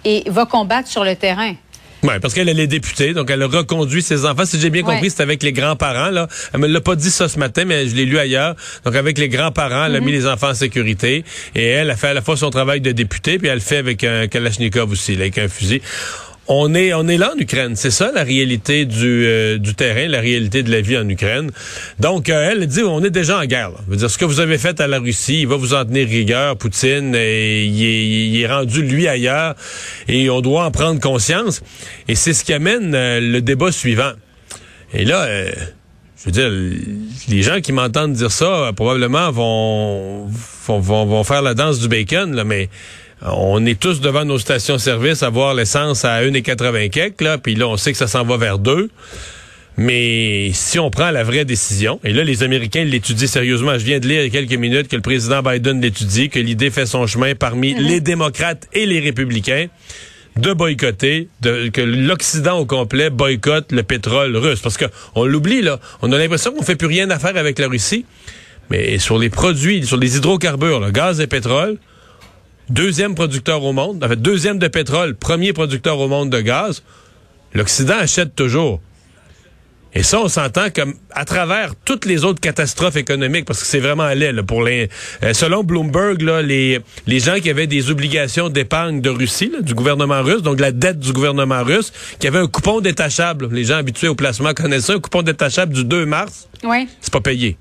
et 0.05 0.23
va 0.27 0.45
combattre 0.45 0.87
sur 0.87 1.03
le 1.03 1.15
terrain. 1.15 1.55
Ouais, 2.03 2.19
parce 2.19 2.35
qu'elle 2.35 2.47
elle 2.47 2.59
est 2.59 2.67
députée, 2.67 3.13
donc 3.15 3.31
elle 3.31 3.41
a 3.41 3.47
reconduit 3.47 4.03
ses 4.03 4.25
enfants. 4.27 4.45
Si 4.45 4.59
j'ai 4.59 4.69
bien 4.69 4.83
Ouais. 4.83 4.93
compris, 4.93 5.09
c'est 5.09 5.23
avec 5.23 5.41
les 5.41 5.51
grands-parents. 5.51 6.11
Là, 6.11 6.27
elle 6.53 6.59
me 6.59 6.67
l'a 6.67 6.81
pas 6.81 6.95
dit 6.95 7.09
ça 7.09 7.27
ce 7.27 7.39
matin, 7.39 7.65
mais 7.65 7.87
je 7.89 7.95
l'ai 7.95 8.05
lu 8.05 8.19
ailleurs. 8.19 8.55
Donc 8.85 8.95
avec 8.95 9.17
les 9.17 9.27
grands-parents, 9.27 9.85
elle 9.85 9.95
a 9.95 9.99
mis 10.01 10.11
les 10.11 10.27
enfants 10.27 10.49
en 10.51 10.53
sécurité 10.53 11.25
et 11.55 11.65
elle 11.65 11.89
a 11.89 11.95
fait 11.95 12.09
à 12.09 12.13
la 12.13 12.21
fois 12.21 12.37
son 12.37 12.51
travail 12.51 12.79
de 12.79 12.91
députée, 12.91 13.39
puis 13.39 13.47
elle 13.47 13.55
le 13.55 13.59
fait 13.59 13.77
avec 13.77 14.03
un 14.03 14.27
Kalachnikov 14.27 14.91
aussi, 14.91 15.15
là, 15.15 15.21
avec 15.23 15.39
un 15.39 15.49
fusil. 15.49 15.81
On 16.51 16.73
est, 16.73 16.95
on 16.95 17.07
est 17.07 17.17
là 17.17 17.33
en 17.35 17.39
Ukraine. 17.39 17.75
C'est 17.75 17.91
ça 17.91 18.11
la 18.11 18.23
réalité 18.23 18.85
du, 18.85 19.25
euh, 19.27 19.59
du 19.59 19.75
terrain, 19.75 20.07
la 20.07 20.19
réalité 20.19 20.63
de 20.63 20.71
la 20.71 20.81
vie 20.81 20.97
en 20.97 21.07
Ukraine. 21.07 21.51
Donc, 21.99 22.27
euh, 22.27 22.49
elle 22.51 22.65
dit, 22.65 22.81
on 22.81 23.03
est 23.03 23.11
déjà 23.11 23.37
en 23.37 23.45
guerre. 23.45 23.69
Là. 23.69 23.95
Dire, 23.95 24.09
ce 24.09 24.17
que 24.17 24.25
vous 24.25 24.39
avez 24.39 24.57
fait 24.57 24.81
à 24.81 24.87
la 24.87 24.97
Russie, 24.97 25.41
il 25.41 25.47
va 25.47 25.57
vous 25.57 25.75
en 25.75 25.85
tenir 25.85 26.07
rigueur. 26.07 26.57
Poutine, 26.57 27.13
et 27.13 27.65
il, 27.65 27.83
est, 27.83 28.07
il 28.07 28.41
est 28.41 28.47
rendu 28.47 28.81
lui 28.81 29.07
ailleurs, 29.07 29.53
et 30.07 30.27
on 30.31 30.41
doit 30.41 30.65
en 30.65 30.71
prendre 30.71 30.99
conscience. 30.99 31.61
Et 32.07 32.15
c'est 32.15 32.33
ce 32.33 32.43
qui 32.43 32.53
amène 32.53 32.95
euh, 32.95 33.19
le 33.19 33.41
débat 33.41 33.71
suivant. 33.71 34.13
Et 34.91 35.05
là, 35.05 35.25
euh, 35.25 35.51
je 36.17 36.25
veux 36.25 36.31
dire, 36.31 36.49
les 37.29 37.43
gens 37.43 37.61
qui 37.61 37.73
m'entendent 37.73 38.13
dire 38.13 38.31
ça, 38.31 38.45
euh, 38.45 38.71
probablement 38.71 39.31
vont, 39.31 40.25
vont, 40.65 40.79
vont, 40.79 41.05
vont 41.05 41.23
faire 41.23 41.43
la 41.43 41.53
danse 41.53 41.79
du 41.79 41.87
bacon, 41.87 42.35
là, 42.35 42.43
mais 42.43 42.69
on 43.21 43.65
est 43.65 43.79
tous 43.79 44.01
devant 44.01 44.25
nos 44.25 44.39
stations-service 44.39 45.23
à 45.23 45.29
voir 45.29 45.53
l'essence 45.53 46.05
à 46.05 46.21
1,80 46.23 46.89
quelques, 46.89 47.21
là, 47.21 47.37
puis 47.37 47.55
là, 47.55 47.67
on 47.67 47.77
sait 47.77 47.91
que 47.91 47.97
ça 47.97 48.07
s'en 48.07 48.23
va 48.23 48.37
vers 48.37 48.59
2. 48.59 48.89
Mais 49.77 50.51
si 50.51 50.77
on 50.77 50.89
prend 50.89 51.09
la 51.09 51.23
vraie 51.23 51.45
décision, 51.45 52.01
et 52.03 52.11
là, 52.11 52.25
les 52.25 52.43
Américains 52.43 52.83
l'étudient 52.83 53.27
sérieusement. 53.27 53.77
Je 53.77 53.85
viens 53.85 53.99
de 53.99 54.07
lire 54.09 54.21
il 54.21 54.25
y 54.25 54.27
a 54.27 54.29
quelques 54.29 54.59
minutes 54.59 54.89
que 54.89 54.97
le 54.97 55.01
président 55.01 55.41
Biden 55.41 55.79
l'étudie, 55.79 56.27
que 56.27 56.39
l'idée 56.39 56.69
fait 56.69 56.85
son 56.85 57.07
chemin 57.07 57.33
parmi 57.33 57.73
les 57.75 58.01
démocrates 58.01 58.67
et 58.73 58.85
les 58.85 58.99
républicains 58.99 59.67
de 60.35 60.51
boycotter, 60.51 61.29
de, 61.41 61.69
que 61.69 61.79
l'Occident 61.79 62.59
au 62.59 62.65
complet 62.65 63.09
boycotte 63.09 63.71
le 63.71 63.83
pétrole 63.83 64.35
russe. 64.35 64.59
Parce 64.59 64.75
que 64.75 64.85
on 65.15 65.25
l'oublie, 65.25 65.61
là. 65.61 65.79
On 66.01 66.11
a 66.11 66.17
l'impression 66.17 66.51
qu'on 66.51 66.63
fait 66.63 66.75
plus 66.75 66.87
rien 66.87 67.09
à 67.09 67.17
faire 67.17 67.37
avec 67.37 67.57
la 67.57 67.69
Russie. 67.69 68.05
Mais 68.69 68.99
sur 68.99 69.17
les 69.17 69.29
produits, 69.29 69.85
sur 69.85 69.97
les 69.97 70.17
hydrocarbures, 70.17 70.81
le 70.81 70.91
gaz 70.91 71.21
et 71.21 71.27
pétrole, 71.27 71.77
deuxième 72.69 73.15
producteur 73.15 73.63
au 73.63 73.73
monde, 73.73 74.03
en 74.03 74.07
fait, 74.07 74.21
deuxième 74.21 74.59
de 74.59 74.67
pétrole, 74.67 75.15
premier 75.15 75.53
producteur 75.53 75.99
au 75.99 76.07
monde 76.07 76.29
de 76.29 76.39
gaz, 76.41 76.83
l'Occident 77.53 77.97
achète 77.99 78.35
toujours. 78.35 78.81
Et 79.95 80.03
ça, 80.03 80.19
on 80.19 80.27
s'entend 80.27 80.67
comme 80.69 80.93
à 81.09 81.25
travers 81.25 81.73
toutes 81.83 82.05
les 82.05 82.23
autres 82.23 82.39
catastrophes 82.39 82.95
économiques, 82.95 83.45
parce 83.45 83.59
que 83.61 83.65
c'est 83.65 83.79
vraiment 83.79 84.07
laid. 84.09 84.33
Là, 84.33 84.43
pour 84.43 84.63
les, 84.63 84.87
euh, 85.23 85.33
selon 85.33 85.63
Bloomberg, 85.63 86.21
là, 86.21 86.43
les, 86.43 86.79
les 87.07 87.19
gens 87.19 87.39
qui 87.41 87.49
avaient 87.49 87.65
des 87.65 87.89
obligations 87.89 88.49
d'épargne 88.49 89.01
de 89.01 89.09
Russie, 89.09 89.49
là, 89.51 89.61
du 89.61 89.73
gouvernement 89.73 90.21
russe, 90.21 90.43
donc 90.43 90.59
la 90.59 90.71
dette 90.71 90.99
du 90.99 91.11
gouvernement 91.11 91.63
russe, 91.63 91.91
qui 92.19 92.27
avait 92.27 92.37
un 92.37 92.45
coupon 92.45 92.81
détachable. 92.81 93.49
Les 93.51 93.63
gens 93.63 93.77
habitués 93.77 94.09
au 94.09 94.15
placement 94.15 94.53
connaissent 94.53 94.85
ça, 94.85 94.93
un 94.93 94.99
coupon 94.99 95.23
détachable 95.23 95.73
du 95.73 95.83
2 95.83 96.05
mars, 96.05 96.47
Oui. 96.63 96.87
c'est 97.01 97.11
pas 97.11 97.21
payé. 97.21 97.57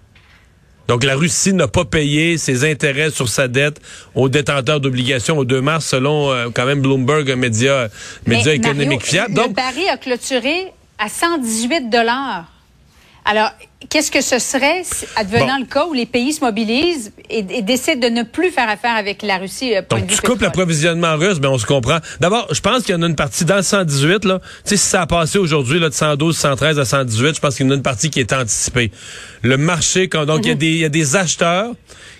Donc 0.88 1.04
la 1.04 1.14
Russie 1.16 1.52
n'a 1.52 1.68
pas 1.68 1.84
payé 1.84 2.38
ses 2.38 2.68
intérêts 2.68 3.10
sur 3.10 3.28
sa 3.28 3.46
dette 3.46 3.78
aux 4.14 4.30
détenteurs 4.30 4.80
d'obligations 4.80 5.36
au 5.36 5.44
2 5.44 5.60
mars, 5.60 5.84
selon 5.84 6.32
euh, 6.32 6.48
quand 6.52 6.64
même 6.64 6.80
Bloomberg, 6.80 7.30
un 7.30 7.36
média, 7.36 7.88
média 8.26 8.52
Mais 8.52 8.56
économique 8.56 9.00
Mario, 9.00 9.06
fiable. 9.06 9.34
Le 9.34 9.36
Donc, 9.36 9.54
baril 9.54 9.88
a 9.90 9.98
clôturé 9.98 10.72
à 10.98 11.10
118 11.10 11.90
dollars. 11.90 12.46
Alors, 13.30 13.50
qu'est-ce 13.90 14.10
que 14.10 14.22
ce 14.22 14.38
serait 14.38 14.82
advenant 15.16 15.56
Bon. 15.56 15.60
le 15.60 15.66
cas 15.66 15.84
où 15.86 15.92
les 15.92 16.06
pays 16.06 16.32
se 16.32 16.40
mobilisent 16.40 17.12
et, 17.28 17.44
et 17.50 17.62
décident 17.62 18.08
de 18.08 18.12
ne 18.12 18.22
plus 18.22 18.50
faire 18.50 18.68
affaire 18.70 18.96
avec 18.96 19.22
la 19.22 19.36
Russie? 19.36 19.76
euh, 19.76 19.82
point 19.82 19.98
Donc, 19.98 20.08
de 20.08 20.12
vue 20.14 20.18
tu 20.20 20.26
coupes 20.26 20.40
l'approvisionnement 20.40 21.14
russe, 21.16 21.38
ben 21.38 21.50
on 21.50 21.58
se 21.58 21.66
comprend. 21.66 21.98
D'abord, 22.20 22.48
je 22.52 22.60
pense 22.60 22.84
qu'il 22.84 22.94
y 22.94 22.98
en 22.98 23.02
a 23.02 23.06
une 23.06 23.16
partie 23.16 23.44
dans 23.44 23.56
le 23.56 23.62
118, 23.62 24.24
là. 24.24 24.38
Tu 24.64 24.70
sais, 24.70 24.76
si 24.78 24.86
ça 24.88 25.02
a 25.02 25.06
passé 25.06 25.38
aujourd'hui, 25.38 25.78
là, 25.78 25.90
de 25.90 25.94
112, 25.94 26.36
113 26.38 26.78
à 26.78 26.84
118, 26.86 27.34
je 27.36 27.40
pense 27.40 27.56
qu'il 27.56 27.66
y 27.66 27.68
en 27.68 27.72
a 27.72 27.74
une 27.74 27.82
partie 27.82 28.08
qui 28.10 28.20
est 28.20 28.32
anticipée. 28.32 28.90
Le 29.42 29.56
marché, 29.58 30.08
quand, 30.08 30.24
donc, 30.24 30.40
il 30.44 30.48
y 30.48 30.50
a 30.50 30.54
Mhm. 30.54 30.58
des, 30.58 30.72
y 30.78 30.84
a 30.86 30.88
des 30.88 31.16
acheteurs 31.16 31.72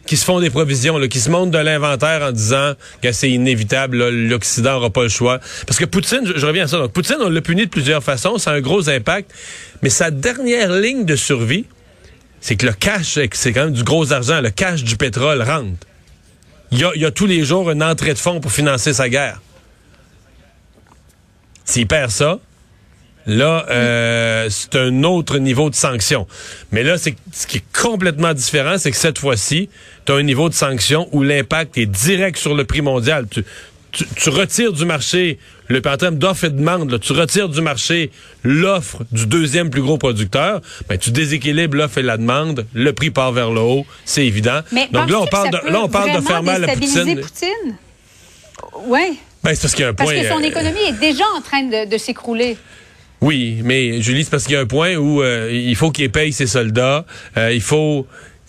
qui 0.09 0.17
se 0.17 0.25
font 0.25 0.41
des 0.41 0.49
provisions, 0.49 0.99
qui 1.07 1.21
se 1.21 1.29
montent 1.29 1.51
de 1.51 1.59
l'inventaire 1.59 2.23
en 2.23 2.33
disant 2.33 2.73
que 3.03 3.13
c'est 3.13 3.31
inévitable, 3.31 4.09
l'Occident 4.09 4.73
n'aura 4.73 4.89
pas 4.89 5.03
le 5.03 5.11
choix. 5.11 5.39
Parce 5.67 5.79
que 5.79 5.85
Poutine, 5.85 6.23
je, 6.25 6.39
je 6.39 6.47
reviens 6.47 6.65
à 6.65 6.67
ça, 6.67 6.79
donc, 6.79 6.93
Poutine, 6.93 7.19
on 7.21 7.29
l'a 7.29 7.43
puni 7.43 7.67
de 7.67 7.71
plusieurs 7.71 8.03
façons, 8.03 8.39
ça 8.39 8.53
a 8.53 8.55
un 8.55 8.63
gros 8.63 8.89
impact, 8.89 9.31
mais 9.83 9.91
sa 9.91 10.11
dernière 10.11 10.73
ligne 10.73 11.05
de 11.05 11.15
survie, 11.15 11.67
c'est 12.41 12.57
que 12.57 12.65
le 12.65 12.73
cash, 12.73 13.19
c'est 13.33 13.53
quand 13.53 13.65
même 13.67 13.75
du 13.75 13.85
gros 13.85 14.11
argent, 14.11 14.41
le 14.41 14.49
cash 14.49 14.83
du 14.83 14.97
pétrole 14.97 15.43
rentre. 15.43 15.87
Il 16.73 16.79
y 16.79 16.85
a, 16.85 16.91
il 16.95 17.03
y 17.03 17.05
a 17.05 17.11
tous 17.11 17.27
les 17.27 17.45
jours 17.45 17.71
une 17.71 17.83
entrée 17.83 18.15
de 18.15 18.19
fonds 18.19 18.41
pour 18.41 18.51
financer 18.51 18.95
sa 18.95 19.11
guerre. 19.11 19.43
S'il 21.67 21.87
perd 21.87 22.11
ça, 22.11 22.39
là, 23.27 23.67
euh, 23.71 24.49
c'est 24.51 24.77
un 24.77 25.03
autre 25.05 25.39
niveau 25.39 25.71
de 25.71 25.75
sanction. 25.75 26.27
Mais 26.73 26.83
là, 26.83 26.99
c'est 26.99 27.15
ce 27.33 27.47
qui 27.47 27.59
est 27.59 27.65
complètement 27.79 28.35
différent, 28.35 28.79
c'est 28.79 28.91
que 28.91 28.97
cette 28.97 29.19
fois-ci, 29.19 29.69
tu 30.07 30.13
as 30.13 30.17
un 30.17 30.23
niveau 30.23 30.49
de 30.49 30.55
sanction 30.55 31.09
où 31.13 31.23
l'impact 31.23 31.79
est 31.79 31.87
direct 31.87 32.39
sur 32.39 32.55
le 32.55 32.65
prix 32.65 32.83
mondial. 32.83 33.27
Tu, 33.31 33.45
tu, 33.93 34.05
tu 34.17 34.29
retires 34.29 34.73
du 34.73 34.85
marché, 34.85 35.39
le 35.69 35.81
en 35.87 35.97
termes 35.97 36.17
d'offre 36.17 36.45
et 36.45 36.51
de 36.51 36.59
demande, 36.59 36.91
là, 36.91 36.99
tu 36.99 37.13
retires 37.13 37.49
du 37.49 37.61
marché 37.61 38.11
l'offre 38.45 38.99
du 39.13 39.27
deuxième 39.27 39.71
plus 39.71 39.83
gros 39.83 39.99
producteur, 39.99 40.61
ben, 40.89 40.99
tu 40.99 41.11
déséquilibres 41.11 41.77
l'offre 41.77 41.99
et 41.99 42.03
la 42.03 42.17
demande, 42.17 42.67
le 42.75 42.93
prix 42.93 43.11
part 43.11 43.33
vers 43.33 43.51
le 43.51 43.61
haut, 43.61 43.87
c'est 44.05 44.27
évident. 44.27 44.61
Mais 44.73 44.89
Donc 44.93 45.11
là, 45.11 45.21
on 45.21 45.27
parle 45.27 45.51
de, 45.51 45.71
là, 45.71 45.81
on 45.83 45.89
parle 45.89 46.15
de 46.17 46.21
faire 46.27 46.43
mal 46.43 46.65
à 46.65 46.69
Poutine. 46.75 47.21
Poutine? 47.21 47.77
Oui, 48.87 49.19
Ben, 49.43 49.55
c'est 49.55 49.63
parce 49.63 49.75
qu'il 49.75 49.83
y 49.83 49.87
a 49.87 49.89
un 49.91 49.95
parce 49.95 50.11
point. 50.13 50.23
que 50.23 50.29
son 50.29 50.41
euh, 50.41 50.43
économie 50.47 50.81
est 50.89 51.01
déjà 51.01 51.25
en 51.37 51.41
train 51.41 51.63
de, 51.63 51.89
de 51.89 51.99
s'écrouler. 51.99 52.57
Oui, 53.21 53.61
mais 53.65 54.01
Julie, 54.01 54.25
c'est 54.25 54.31
parce 54.31 54.45
qu'il 54.45 54.55
y 54.55 54.57
a 54.57 54.61
un 54.61 54.67
point 54.67 54.95
où 54.95 55.23
euh, 55.23 55.51
il 55.53 55.75
faut 55.75 55.91
qu'il 55.91 56.11
paye 56.11 56.33
ses 56.33 56.47
soldats. 56.47 57.05
Euh, 57.37 57.53
il 57.53 57.61
faut. 57.61 58.07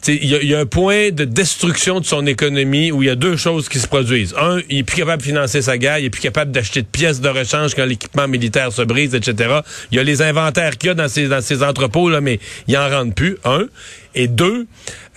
Il 0.07 0.23
y, 0.23 0.55
a, 0.55 0.59
un 0.59 0.65
point 0.65 1.11
de 1.11 1.25
destruction 1.25 1.99
de 1.99 2.05
son 2.05 2.25
économie 2.25 2.89
où 2.89 3.03
il 3.03 3.07
y 3.07 3.09
a 3.09 3.15
deux 3.15 3.35
choses 3.35 3.67
qui 3.67 3.79
se 3.79 3.87
produisent. 3.87 4.33
Un, 4.39 4.59
il 4.69 4.77
est 4.77 4.83
plus 4.83 4.95
capable 4.95 5.21
de 5.21 5.27
financer 5.27 5.61
sa 5.61 5.77
guerre, 5.77 5.99
il 5.99 6.05
est 6.05 6.09
plus 6.09 6.21
capable 6.21 6.53
d'acheter 6.53 6.83
de 6.83 6.87
pièces 6.87 7.19
de 7.19 7.27
rechange 7.27 7.75
quand 7.75 7.83
l'équipement 7.83 8.25
militaire 8.25 8.71
se 8.71 8.81
brise, 8.81 9.13
etc. 9.13 9.55
Il 9.91 9.97
y 9.97 9.99
a 9.99 10.03
les 10.03 10.21
inventaires 10.21 10.77
qu'il 10.77 10.87
y 10.87 10.91
a 10.91 10.93
dans 10.93 11.09
ses, 11.09 11.27
dans 11.27 11.41
ses 11.41 11.63
entrepôts, 11.63 12.09
là, 12.09 12.21
mais 12.21 12.39
il 12.69 12.77
en 12.77 12.87
rentre 12.87 13.13
plus. 13.13 13.39
Un. 13.43 13.67
Et 14.15 14.29
deux, 14.29 14.67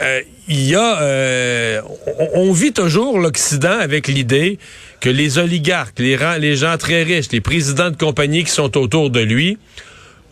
euh, 0.01 0.21
il 0.49 0.69
y 0.69 0.75
a, 0.75 1.81
on, 2.19 2.49
on 2.49 2.53
vit 2.53 2.73
toujours 2.73 3.21
l'Occident 3.21 3.79
avec 3.79 4.09
l'idée 4.09 4.59
que 5.03 5.11
les 5.11 5.39
oligarques, 5.39 5.99
les, 5.99 6.57
gens 6.57 6.77
très 6.79 7.03
riches, 7.03 7.27
les 7.33 7.41
présidents 7.41 7.91
de 7.91 7.97
compagnies 7.97 8.45
qui 8.45 8.53
sont 8.53 8.79
autour 8.79 9.11
de 9.11 9.19
lui, 9.19 9.59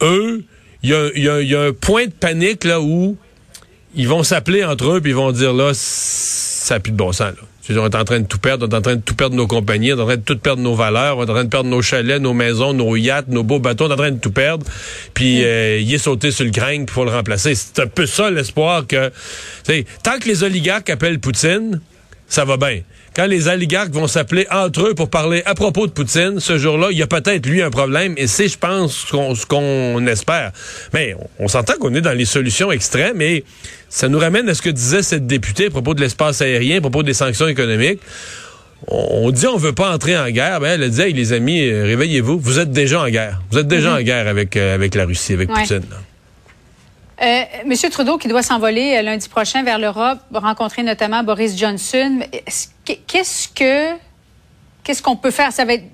eux, 0.00 0.44
il 0.84 0.90
y 0.90 0.94
a, 0.94 1.08
il 1.16 1.24
y 1.24 1.28
a- 1.28 1.40
il 1.42 1.48
y 1.50 1.56
a 1.56 1.60
un 1.62 1.72
point 1.72 2.06
de 2.06 2.12
panique 2.12 2.62
là 2.64 2.80
où 2.80 3.18
ils 3.96 4.06
vont 4.06 4.22
s'appeler 4.22 4.64
entre 4.64 4.92
eux 4.92 5.00
puis 5.00 5.10
ils 5.10 5.16
vont 5.16 5.32
dire 5.32 5.52
là, 5.52 5.72
ça 5.74 6.76
n'a 6.76 6.80
plus 6.80 6.92
de 6.92 6.96
bon 6.96 7.10
sens. 7.12 7.32
Là. 7.34 7.42
On 7.82 7.86
est 7.88 7.94
en 7.96 8.04
train 8.04 8.20
de 8.20 8.26
tout 8.26 8.38
perdre, 8.38 8.66
on 8.66 8.70
est 8.70 8.76
en 8.76 8.80
train 8.80 8.96
de 8.96 9.00
tout 9.00 9.14
perdre 9.14 9.34
nos 9.36 9.46
compagnies, 9.48 9.92
on 9.92 9.98
est 9.98 10.02
en 10.02 10.06
train 10.06 10.16
de 10.16 10.22
tout 10.22 10.38
perdre 10.38 10.62
nos 10.62 10.74
valeurs, 10.76 11.18
on 11.18 11.26
est 11.26 11.30
en 11.30 11.34
train 11.34 11.44
de 11.44 11.48
perdre 11.50 11.68
nos 11.68 11.82
chalets, 11.82 12.20
nos 12.20 12.32
maisons, 12.32 12.72
nos 12.72 12.94
yachts, 12.96 13.28
nos 13.28 13.42
beaux 13.42 13.58
bateaux, 13.60 13.86
on 13.86 13.90
est 13.90 13.92
en 13.92 13.96
train 13.96 14.10
de 14.12 14.18
tout 14.20 14.32
perdre. 14.32 14.64
Puis 15.14 15.44
euh, 15.44 15.78
il 15.80 15.92
est 15.92 15.98
sauté 15.98 16.30
sur 16.30 16.44
le 16.44 16.50
grain 16.52 16.84
pour 16.84 17.04
le 17.04 17.10
remplacer. 17.10 17.54
C'est 17.56 17.80
un 17.80 17.86
peu 17.86 18.06
ça 18.06 18.30
l'espoir 18.30 18.86
que... 18.86 19.08
tu 19.08 19.12
sais, 19.64 19.84
Tant 20.04 20.18
que 20.20 20.28
les 20.28 20.42
oligarques 20.44 20.90
appellent 20.90 21.18
Poutine, 21.20 21.80
ça 22.28 22.44
va 22.44 22.56
bien. 22.56 22.80
Quand 23.20 23.26
les 23.26 23.48
oligarques 23.48 23.92
vont 23.92 24.06
s'appeler 24.06 24.46
entre 24.50 24.86
eux 24.88 24.94
pour 24.94 25.10
parler 25.10 25.42
à 25.44 25.54
propos 25.54 25.86
de 25.86 25.92
Poutine, 25.92 26.40
ce 26.40 26.56
jour-là, 26.56 26.88
il 26.90 26.96
y 26.96 27.02
a 27.02 27.06
peut-être 27.06 27.44
lui 27.44 27.60
un 27.60 27.68
problème 27.68 28.14
et 28.16 28.26
c'est, 28.26 28.48
je 28.48 28.56
pense, 28.56 28.94
ce 29.10 29.44
qu'on, 29.44 30.06
espère. 30.06 30.52
Mais 30.94 31.14
on, 31.38 31.44
on 31.44 31.48
s'entend 31.48 31.74
qu'on 31.78 31.92
est 31.94 32.00
dans 32.00 32.16
les 32.16 32.24
solutions 32.24 32.72
extrêmes 32.72 33.20
et 33.20 33.44
ça 33.90 34.08
nous 34.08 34.18
ramène 34.18 34.48
à 34.48 34.54
ce 34.54 34.62
que 34.62 34.70
disait 34.70 35.02
cette 35.02 35.26
députée 35.26 35.66
à 35.66 35.70
propos 35.70 35.92
de 35.92 36.00
l'espace 36.00 36.40
aérien, 36.40 36.78
à 36.78 36.80
propos 36.80 37.02
des 37.02 37.12
sanctions 37.12 37.46
économiques. 37.46 38.00
On, 38.88 39.26
on 39.26 39.30
dit 39.30 39.46
on 39.46 39.58
veut 39.58 39.74
pas 39.74 39.92
entrer 39.94 40.16
en 40.16 40.30
guerre. 40.30 40.58
Ben, 40.60 40.68
elle 40.80 40.84
a 40.84 40.88
dit, 40.88 41.02
hey, 41.02 41.12
les 41.12 41.34
amis, 41.34 41.60
euh, 41.68 41.84
réveillez-vous. 41.84 42.38
Vous 42.40 42.58
êtes 42.58 42.72
déjà 42.72 43.02
en 43.02 43.08
guerre. 43.10 43.42
Vous 43.50 43.58
êtes 43.58 43.68
déjà 43.68 43.96
en 43.96 44.00
guerre 44.00 44.28
avec, 44.28 44.56
euh, 44.56 44.74
avec 44.74 44.94
la 44.94 45.04
Russie, 45.04 45.34
avec 45.34 45.50
Ouais. 45.50 45.60
Poutine. 45.60 45.82
là. 45.90 45.98
Euh, 47.22 47.42
Monsieur 47.66 47.90
Trudeau, 47.90 48.16
qui 48.16 48.28
doit 48.28 48.42
s'envoler 48.42 48.96
euh, 48.96 49.02
lundi 49.02 49.28
prochain 49.28 49.62
vers 49.62 49.78
l'Europe, 49.78 50.18
rencontrer 50.32 50.82
notamment 50.82 51.22
Boris 51.22 51.56
Johnson. 51.56 52.20
Est-ce 52.32 52.68
que- 52.86 52.98
Qu'est-ce 53.06 53.48
que 53.48 53.98
qu'est-ce 54.82 55.02
qu'on 55.02 55.16
peut 55.16 55.30
faire? 55.30 55.52
Ça 55.52 55.64
va 55.66 55.74
être 55.74 55.84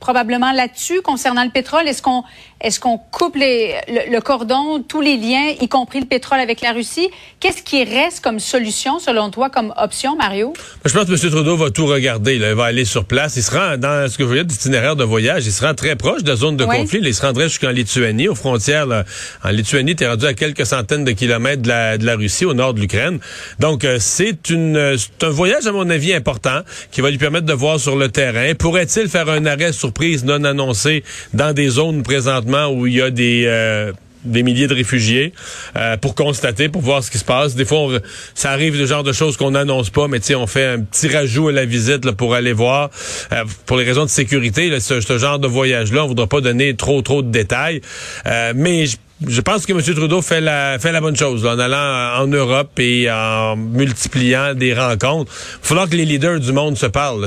probablement 0.00 0.52
là-dessus 0.52 1.02
concernant 1.02 1.44
le 1.44 1.50
pétrole. 1.50 1.86
Est-ce 1.86 2.00
qu'on 2.00 2.24
est-ce 2.60 2.80
qu'on 2.80 2.98
coupe 2.98 3.36
les, 3.36 3.74
le, 3.88 4.12
le 4.12 4.20
cordon, 4.20 4.82
tous 4.82 5.00
les 5.00 5.16
liens, 5.16 5.52
y 5.60 5.68
compris 5.68 6.00
le 6.00 6.06
pétrole 6.06 6.40
avec 6.40 6.60
la 6.62 6.72
Russie? 6.72 7.08
Qu'est-ce 7.38 7.62
qui 7.62 7.84
reste 7.84 8.20
comme 8.24 8.40
solution, 8.40 8.98
selon 8.98 9.30
toi, 9.30 9.50
comme 9.50 9.74
option, 9.76 10.16
Mario? 10.16 10.54
Je 10.84 10.92
pense 10.92 11.04
que 11.04 11.12
M. 11.12 11.30
Trudeau 11.30 11.56
va 11.56 11.70
tout 11.70 11.86
regarder. 11.86 12.38
là. 12.38 12.48
Il 12.50 12.54
va 12.54 12.64
aller 12.64 12.84
sur 12.86 13.04
place. 13.04 13.36
Il 13.36 13.42
se 13.42 13.50
rend 13.50 13.76
dans 13.76 14.08
ce 14.10 14.16
que 14.16 14.22
vous 14.22 14.30
voyez 14.30 14.44
d'itinéraire 14.44 14.96
de 14.96 15.04
voyage. 15.04 15.44
Il 15.46 15.52
se 15.52 15.64
rend 15.64 15.74
très 15.74 15.96
proche 15.96 16.22
de 16.22 16.30
la 16.30 16.36
zone 16.36 16.56
de 16.56 16.64
Oui. 16.64 16.76
conflit. 16.78 17.00
là. 17.00 17.08
Il 17.08 17.14
se 17.14 17.22
rendrait 17.22 17.48
jusqu'en 17.48 17.70
Lituanie, 17.70 18.28
aux 18.28 18.34
frontières. 18.34 18.86
là. 18.86 19.04
En 19.44 19.50
Lituanie, 19.50 19.94
tu 19.94 20.04
es 20.04 20.08
rendu 20.08 20.24
à 20.24 20.32
quelques 20.34 20.64
centaines 20.64 21.04
de 21.04 21.12
kilomètres 21.12 21.62
de 21.62 21.68
la, 21.68 21.98
de 21.98 22.06
la 22.06 22.16
Russie, 22.16 22.46
au 22.46 22.54
nord 22.54 22.72
de 22.74 22.80
l'Ukraine. 22.80 23.18
Donc, 23.60 23.84
euh, 23.84 23.98
c'est 24.00 24.48
une 24.50 24.76
euh, 24.76 24.96
c'est 24.96 25.24
un 25.26 25.30
voyage, 25.30 25.66
à 25.66 25.72
mon 25.72 25.88
avis, 25.90 26.14
important 26.14 26.60
qui 26.90 27.02
va 27.02 27.10
lui 27.10 27.18
permettre 27.18 27.46
de 27.46 27.52
voir 27.52 27.78
sur 27.78 27.96
le 27.96 28.08
terrain. 28.08 28.54
Pourrait-il 28.54 29.08
faire 29.08 29.28
un 29.28 29.44
arrêt 29.46 29.72
surprise 29.72 30.24
non 30.24 30.42
annoncé 30.44 31.04
dans 31.34 31.52
des 31.52 31.68
zones 31.68 32.02
présentement 32.02 32.55
où 32.70 32.86
il 32.86 32.94
y 32.94 33.02
a 33.02 33.10
des... 33.10 33.44
euh, 33.46 33.92
des 34.24 34.42
milliers 34.42 34.66
de 34.66 34.74
réfugiés 34.74 35.32
euh, 35.76 35.96
pour 35.96 36.16
constater, 36.16 36.68
pour 36.68 36.82
voir 36.82 37.04
ce 37.04 37.12
qui 37.12 37.18
se 37.18 37.24
passe. 37.24 37.54
Des 37.54 37.64
fois, 37.64 38.00
ça 38.34 38.50
arrive 38.50 38.76
le 38.76 38.84
genre 38.84 39.04
de 39.04 39.12
choses 39.12 39.36
qu'on 39.36 39.52
n'annonce 39.52 39.90
pas, 39.90 40.08
mais 40.08 40.18
on 40.34 40.48
fait 40.48 40.64
un 40.64 40.80
petit 40.80 41.06
rajout 41.06 41.46
à 41.46 41.52
la 41.52 41.64
visite 41.64 42.10
pour 42.10 42.34
aller 42.34 42.52
voir. 42.52 42.90
Euh, 43.30 43.44
pour 43.66 43.76
les 43.76 43.84
raisons 43.84 44.02
de 44.02 44.10
sécurité, 44.10 44.80
ce, 44.80 45.00
genre 45.16 45.38
de 45.38 45.46
voyage-là, 45.46 46.02
on 46.02 46.08
voudra 46.08 46.26
pas 46.26 46.40
donner 46.40 46.74
trop 46.74 47.02
trop 47.02 47.22
de 47.22 47.30
détails. 47.30 47.82
Mais 48.24 48.86
je 48.86 48.96
je 49.24 49.40
pense 49.40 49.64
que 49.64 49.72
M. 49.72 49.80
Trudeau 49.80 50.20
fait 50.20 50.42
la 50.42 50.78
fait 50.78 50.92
la 50.92 51.00
bonne 51.00 51.16
chose 51.16 51.46
en 51.46 51.58
allant 51.58 52.22
en 52.22 52.26
Europe 52.26 52.78
et 52.78 53.10
en 53.10 53.56
multipliant 53.56 54.52
des 54.54 54.74
rencontres. 54.74 55.32
Il 55.32 55.62
va 55.62 55.68
falloir 55.68 55.88
que 55.88 55.96
les 55.96 56.04
leaders 56.04 56.38
du 56.38 56.52
monde 56.52 56.76
se 56.76 56.86
parlent. 56.86 57.26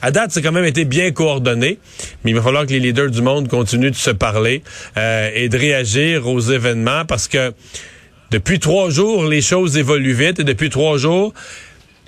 à 0.00 0.10
date, 0.12 0.30
c'est 0.30 0.42
quand 0.42 0.52
même 0.52 0.64
été 0.64 0.84
bien 0.84 1.10
coordonné, 1.10 1.78
mais 2.22 2.30
il 2.30 2.34
va 2.34 2.42
falloir 2.42 2.66
que 2.66 2.72
les 2.72 2.80
leaders 2.80 3.10
du 3.10 3.22
monde 3.22 3.48
continuent 3.48 3.90
de 3.90 3.96
se 3.96 4.10
parler 4.10 4.62
euh, 4.96 5.30
et 5.34 5.48
de 5.48 5.58
réagir 5.58 6.28
aux 6.28 6.40
événements 6.40 7.04
parce 7.04 7.26
que 7.26 7.52
depuis 8.30 8.60
trois 8.60 8.90
jours, 8.90 9.24
les 9.24 9.40
choses 9.40 9.76
évoluent 9.76 10.12
vite 10.12 10.38
et 10.38 10.44
depuis 10.44 10.70
trois 10.70 10.98
jours, 10.98 11.32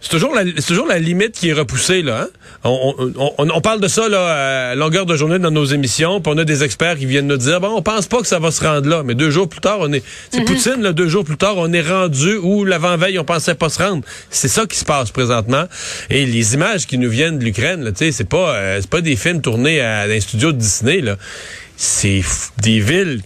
c'est 0.01 0.09
toujours 0.11 0.35
la, 0.35 0.43
c'est 0.57 0.67
toujours 0.67 0.87
la 0.87 0.99
limite 0.99 1.33
qui 1.33 1.49
est 1.51 1.53
repoussée 1.53 2.03
là. 2.03 2.23
hein? 2.23 2.29
On, 2.65 2.95
on- 2.99 3.33
on- 3.39 3.51
on 3.51 3.61
parle 3.61 3.81
de 3.81 3.89
ça 3.89 4.09
là 4.09 4.71
à 4.71 4.75
longueur 4.75 5.07
de 5.07 5.15
journée 5.17 5.39
dans 5.39 5.51
nos 5.51 5.65
émissions, 5.65 6.21
puis 6.21 6.33
on 6.35 6.39
a 6.39 6.45
des 6.45 6.63
experts 6.65 6.97
qui 6.97 7.07
viennent 7.07 7.27
nous 7.27 7.37
dire 7.37 7.61
bon, 7.61 7.69
on 7.77 7.83
pense 7.83 8.07
pas 8.07 8.21
que 8.21 8.27
ça 8.27 8.39
va 8.39 8.51
se 8.51 8.63
rendre 8.65 8.89
là, 8.89 9.03
mais 9.05 9.15
deux 9.15 9.31
jours 9.31 9.49
plus 9.49 9.61
tard, 9.61 9.79
on 9.81 9.93
est 9.93 10.03
c'est 10.31 10.43
Poutine 10.45 10.83
là, 10.83 10.93
deux 10.93 11.09
jours 11.09 11.25
plus 11.25 11.37
tard, 11.37 11.55
on 11.57 11.73
est 11.73 11.83
rendu 11.89 12.37
où 12.37 12.65
l'avant-veille 12.65 13.19
on 13.19 13.25
pensait 13.25 13.55
pas 13.55 13.69
se 13.69 13.83
rendre. 13.83 14.03
C'est 14.31 14.49
ça 14.49 14.67
qui 14.67 14.77
se 14.79 14.85
passe 14.85 15.11
présentement 15.11 15.65
et 16.11 16.27
les 16.27 16.55
images 16.55 16.87
qui 16.87 16.99
nous 16.99 17.11
viennent 17.11 17.39
de 17.39 17.45
l'Ukraine, 17.45 17.83
là, 17.85 17.93
tu 17.93 17.99
sais, 17.99 18.13
c'est 18.13 18.29
pas 18.29 18.55
euh, 18.55 18.79
c'est 18.81 18.91
pas 18.91 19.01
des 19.03 19.17
films 19.17 19.41
tournés 19.43 19.81
à, 19.81 20.07
dans 20.07 20.13
les 20.13 20.21
studios 20.21 20.53
de 20.53 20.59
Disney 20.59 21.01
là. 21.01 21.17
C'est 21.77 22.23
des 22.63 22.81
villes 22.81 23.23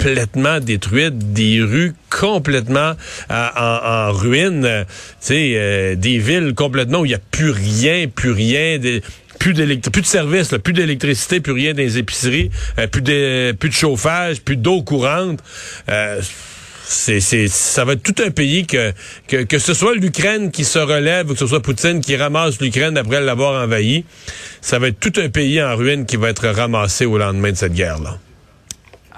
complètement 0.00 0.60
détruites, 0.60 1.32
des 1.32 1.60
rues 1.62 1.94
complètement 2.08 2.92
euh, 3.30 3.48
en, 3.56 4.08
en 4.08 4.12
ruine, 4.12 4.64
euh, 4.64 4.84
euh, 5.30 5.94
des 5.94 6.18
villes 6.18 6.54
complètement 6.54 7.00
où 7.00 7.04
il 7.04 7.08
n'y 7.08 7.14
a 7.14 7.20
plus 7.30 7.50
rien, 7.50 8.06
plus 8.08 8.30
rien, 8.32 8.78
des- 8.78 9.02
plus 9.38 9.52
de 9.54 10.06
services, 10.06 10.54
plus 10.62 10.72
d'électricité, 10.72 11.40
plus 11.40 11.52
rien 11.52 11.72
dans 11.72 11.78
les 11.82 11.98
épiceries, 11.98 12.50
euh, 12.78 12.86
plus 12.86 13.02
de 13.02 13.52
plus 13.52 13.68
de 13.70 13.74
chauffage, 13.74 14.40
plus 14.40 14.56
d'eau 14.56 14.82
courante. 14.82 15.40
C'est, 16.92 17.20
c'est, 17.20 17.46
ça 17.46 17.84
va 17.84 17.92
être 17.92 18.02
tout 18.02 18.20
un 18.26 18.30
pays 18.30 18.66
que, 18.66 18.92
que, 19.28 19.44
que 19.44 19.58
ce 19.60 19.74
soit 19.74 19.94
l'Ukraine 19.94 20.50
qui 20.50 20.64
se 20.64 20.78
relève 20.80 21.30
ou 21.30 21.34
que 21.34 21.38
ce 21.38 21.46
soit 21.46 21.62
Poutine 21.62 22.00
qui 22.00 22.16
ramasse 22.16 22.60
l'Ukraine 22.60 22.98
après 22.98 23.20
l'avoir 23.20 23.62
envahi, 23.62 24.04
ça 24.60 24.80
va 24.80 24.88
être 24.88 24.98
tout 24.98 25.12
un 25.20 25.28
pays 25.28 25.62
en 25.62 25.76
ruine 25.76 26.04
qui 26.04 26.16
va 26.16 26.30
être 26.30 26.48
ramassé 26.48 27.06
au 27.06 27.16
lendemain 27.16 27.52
de 27.52 27.56
cette 27.56 27.74
guerre-là. 27.74 28.18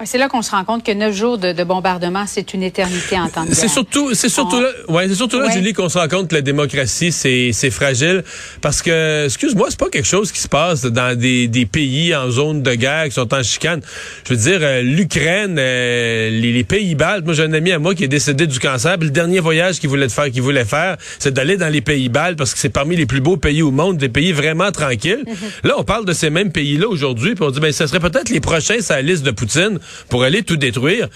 C'est 0.05 0.17
là 0.17 0.27
qu'on 0.29 0.41
se 0.41 0.51
rend 0.51 0.63
compte 0.65 0.83
que 0.85 0.91
neuf 0.91 1.15
jours 1.15 1.37
de, 1.37 1.51
de 1.53 1.63
bombardement, 1.63 2.25
c'est 2.27 2.53
une 2.53 2.63
éternité 2.63 3.17
en 3.17 3.29
temps 3.29 3.45
de. 3.45 3.53
C'est 3.53 3.67
surtout, 3.67 4.13
c'est 4.13 4.29
surtout 4.29 4.57
On- 4.57 4.61
là, 4.61 4.69
ouais, 4.89 5.07
c'est 5.07 5.15
surtout 5.15 5.39
là, 5.39 5.47
Ouais. 5.47 5.53
Julie, 5.53 5.73
qu'on 5.73 5.89
se 5.89 5.97
rend 5.97 6.07
compte 6.07 6.29
que 6.29 6.35
la 6.35 6.41
démocratie, 6.41 7.11
c'est, 7.11 7.51
c'est 7.53 7.69
fragile. 7.71 8.23
Parce 8.61 8.81
que, 8.81 9.25
excuse-moi, 9.25 9.67
c'est 9.69 9.79
pas 9.79 9.89
quelque 9.89 10.07
chose 10.07 10.31
qui 10.31 10.39
se 10.39 10.47
passe 10.47 10.83
dans 10.83 11.17
des, 11.17 11.47
des 11.47 11.65
pays 11.65 12.15
en 12.15 12.29
zone 12.31 12.61
de 12.63 12.73
guerre 12.75 13.05
qui 13.05 13.11
sont 13.11 13.33
en 13.33 13.43
chicane. 13.43 13.81
Je 14.27 14.33
veux 14.33 14.39
dire, 14.39 14.59
euh, 14.61 14.81
l'Ukraine, 14.81 15.55
euh, 15.59 16.29
les, 16.29 16.51
les 16.53 16.63
pays 16.63 16.95
baltes. 16.95 17.25
Moi, 17.25 17.33
j'ai 17.33 17.43
un 17.43 17.53
ami 17.53 17.71
à 17.71 17.79
moi 17.79 17.95
qui 17.95 18.03
est 18.03 18.07
décédé 18.09 18.47
du 18.47 18.59
cancer. 18.59 18.97
Puis 18.97 19.07
le 19.07 19.13
dernier 19.13 19.39
voyage 19.39 19.79
qu'il 19.79 19.89
voulait 19.89 20.09
faire, 20.09 20.31
qu'il 20.31 20.41
voulait 20.41 20.65
faire, 20.65 20.97
c'est 21.19 21.33
d'aller 21.33 21.57
dans 21.57 21.69
les 21.69 21.81
pays 21.81 22.09
baltes 22.09 22.37
parce 22.37 22.53
que 22.53 22.59
c'est 22.59 22.69
parmi 22.69 22.95
les 22.95 23.05
plus 23.05 23.21
beaux 23.21 23.37
pays 23.37 23.61
au 23.61 23.71
monde, 23.71 23.97
des 23.97 24.09
pays 24.09 24.31
vraiment 24.31 24.71
tranquilles. 24.71 25.23
Là, 25.63 25.75
on 25.77 25.83
parle 25.83 26.05
de 26.05 26.13
ces 26.13 26.29
mêmes 26.29 26.51
pays-là 26.51 26.87
aujourd'hui, 26.87 27.35
puis 27.35 27.43
on 27.43 27.51
dit, 27.51 27.59
ben, 27.59 27.71
ça 27.71 27.87
serait 27.87 27.99
peut-être 27.99 28.29
les 28.29 28.39
prochains 28.39 28.81
sur 28.81 28.95
la 28.95 29.01
liste 29.01 29.23
de 29.23 29.31
Poutine 29.31 29.79
pour 30.09 30.23
aller 30.23 30.43
tout 30.43 30.57
détruire. 30.57 31.07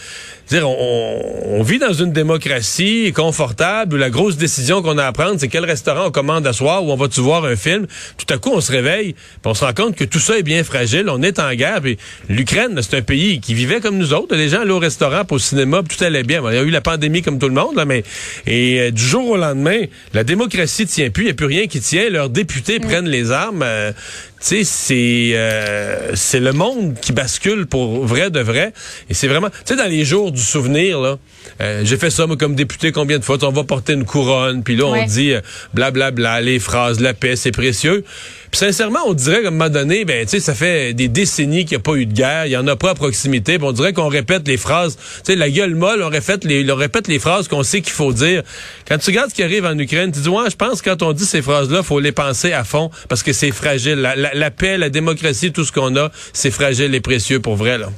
Dire, 0.50 0.70
on, 0.70 1.22
on 1.60 1.64
vit 1.64 1.78
dans 1.78 1.92
une 1.92 2.14
démocratie 2.14 3.12
confortable 3.14 3.96
où 3.96 3.98
la 3.98 4.10
grosse 4.10 4.38
décision 4.38 4.82
qu'on 4.82 4.98
a 4.98 5.06
à 5.06 5.12
prendre, 5.12 5.36
c'est 5.40 5.50
quel 5.50 5.66
restaurant 5.66 6.08
on 6.08 6.12
commande 6.12 6.48
à 6.48 6.54
soir 6.54 6.86
ou 6.86 6.92
on 6.92 6.96
va-tu 6.96 7.20
voir 7.20 7.44
un 7.44 7.56
film. 7.56 7.86
Tout 8.18 8.34
à 8.34 8.38
coup, 8.38 8.52
on 8.54 8.62
se 8.62 8.72
réveille, 8.72 9.14
puis 9.14 9.42
on 9.46 9.54
se 9.54 9.66
rend 9.66 9.74
compte 9.74 9.96
que 9.96 10.06
tout 10.06 10.20
ça 10.20 10.38
est 10.38 10.44
bien 10.44 10.64
fragile. 10.64 11.10
On 11.10 11.22
est 11.22 11.40
en 11.40 11.54
guerre. 11.54 11.82
Puis 11.82 11.98
l'Ukraine, 12.30 12.80
c'est 12.82 12.98
un 12.98 13.02
pays 13.02 13.42
qui 13.42 13.54
vivait 13.54 13.82
comme 13.82 13.98
nous 13.98 14.14
autres. 14.14 14.36
Les 14.36 14.50
gens 14.50 14.62
allaient 14.62 14.72
au 14.72 14.80
restaurant, 14.80 15.26
puis 15.26 15.36
au 15.36 15.40
cinéma, 15.40 15.84
puis 15.84 15.98
tout 15.98 16.04
allait 16.04 16.24
bien. 16.24 16.42
Il 16.50 16.56
y 16.56 16.60
a 16.60 16.64
eu 16.64 16.70
la 16.70 16.82
pandémie 16.82 17.22
comme 17.22 17.40
tout 17.40 17.50
le 17.50 17.54
monde, 17.54 17.76
là, 17.76 17.86
mais 17.86 18.04
et 18.46 18.80
euh, 18.80 18.92
du 18.92 19.04
jour 19.04 19.30
au 19.32 19.38
lendemain, 19.38 19.82
la 20.14 20.24
démocratie 20.24 20.86
tient 20.86 21.10
plus. 21.10 21.24
Il 21.24 21.28
n'y 21.28 21.32
a 21.32 21.36
plus 21.36 21.46
rien 21.46 21.68
qui 21.68 21.82
tient. 21.82 22.10
Leurs 22.10 22.30
députés 22.30 22.80
prennent 22.80 23.10
les 23.10 23.32
armes. 23.32 23.64
euh, 23.64 23.92
sais, 24.40 24.64
c'est 24.64 25.32
euh, 25.34 26.16
c'est 26.16 26.40
le 26.40 26.54
monde 26.54 26.96
qui 27.02 27.12
bascule 27.12 27.66
pour 27.66 28.06
vrai 28.06 28.30
de 28.30 28.40
vrai. 28.40 28.74
Et 29.10 29.14
c'est 29.14 29.28
vraiment, 29.28 29.50
tu 29.50 29.56
sais, 29.66 29.76
dans 29.76 29.90
les 29.90 30.06
jours 30.06 30.32
du 30.32 30.42
souvenir 30.42 31.00
là, 31.00 31.18
euh, 31.62 31.82
j'ai 31.84 31.98
fait 31.98 32.10
ça 32.10 32.28
moi 32.28 32.38
comme 32.38 32.56
député 32.56 32.92
combien 32.92 33.20
de 33.20 33.24
fois? 33.24 33.38
On 33.44 33.52
va 33.52 33.64
porter 33.64 33.94
une 33.94 34.06
couronne, 34.06 34.64
puis 34.64 34.76
là 34.76 34.86
Ouais. 34.88 35.02
on 35.04 35.06
dit 35.06 35.34
euh, 35.34 35.42
blablabla, 35.74 36.42
les 36.42 36.60
phrases, 36.60 37.00
la 37.00 37.14
paix, 37.14 37.36
c'est 37.36 37.52
précieux. 37.52 38.04
Puis 38.50 38.60
sincèrement, 38.60 39.00
on 39.06 39.14
dirait 39.14 39.42
qu'à 39.42 39.50
un 39.50 39.52
moment 39.52 39.70
donné, 39.70 40.06
ben 40.06 40.24
tu 40.26 40.32
sais, 40.32 40.40
ça 40.40 40.56
fait 40.56 40.94
des 40.94 41.10
décennies 41.10 41.66
qu'il 41.66 41.78
n'y 41.78 41.82
a 41.82 41.84
pas 41.84 41.96
eu 41.96 42.06
de 42.06 42.14
guerre, 42.14 42.46
il 42.46 42.52
y 42.52 42.58
en 42.58 42.66
a 42.68 42.76
pas 42.78 42.92
à 42.92 42.96
proximité. 42.96 43.58
Puis 43.58 43.68
on 43.68 43.74
dirait 43.74 43.92
qu'on 43.92 44.08
répète 44.08 44.48
les 44.48 44.56
phrases, 44.58 44.96
tu 44.96 45.04
sais, 45.26 45.36
la 45.36 45.50
gueule 45.50 45.76
molle, 45.76 46.02
on 46.02 46.10
répète 46.10 46.46
les, 46.46 46.70
on 46.72 46.76
répète 46.76 47.08
les 47.10 47.20
phrases 47.20 47.48
qu'on 47.50 47.64
sait 47.64 47.82
qu'il 47.82 47.92
faut 47.94 48.14
dire. 48.14 48.44
Quand 48.88 48.98
tu 49.00 49.10
regardes 49.10 49.30
ce 49.32 49.36
qui 49.36 49.44
arrive 49.44 49.66
en 49.66 49.78
Ukraine, 49.78 50.12
tu 50.14 50.20
dis 50.22 50.30
ouais, 50.30 50.50
je 50.50 50.56
pense 50.56 50.82
que 50.82 50.90
quand 50.90 51.04
on 51.04 51.12
dit 51.12 51.26
ces 51.26 51.42
phrases-là, 51.42 51.84
faut 51.84 52.00
les 52.00 52.14
penser 52.14 52.54
à 52.54 52.64
fond 52.64 52.90
parce 53.10 53.22
que 53.22 53.34
c'est 53.34 53.52
fragile. 53.52 53.96
La, 53.96 54.16
la- 54.16 54.34
la 54.34 54.50
paix, 54.52 54.78
la 54.78 54.90
démocratie, 54.90 55.52
tout 55.52 55.66
ce 55.66 55.72
qu'on 55.74 55.96
a, 55.98 56.10
c'est 56.32 56.52
fragile 56.52 56.96
et 56.96 57.02
précieux 57.02 57.42
pour 57.42 57.56
vrai 57.58 57.78
là. 57.78 57.90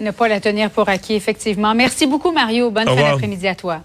Ne 0.00 0.10
pas 0.10 0.26
la 0.26 0.40
tenir 0.40 0.70
pour 0.70 0.88
acquis, 0.88 1.14
effectivement. 1.14 1.74
Merci 1.74 2.06
beaucoup, 2.06 2.32
Mario. 2.32 2.70
Bonne 2.70 2.86
fin 2.88 2.94
d'après-midi 3.10 3.46
à 3.46 3.54
toi. 3.54 3.82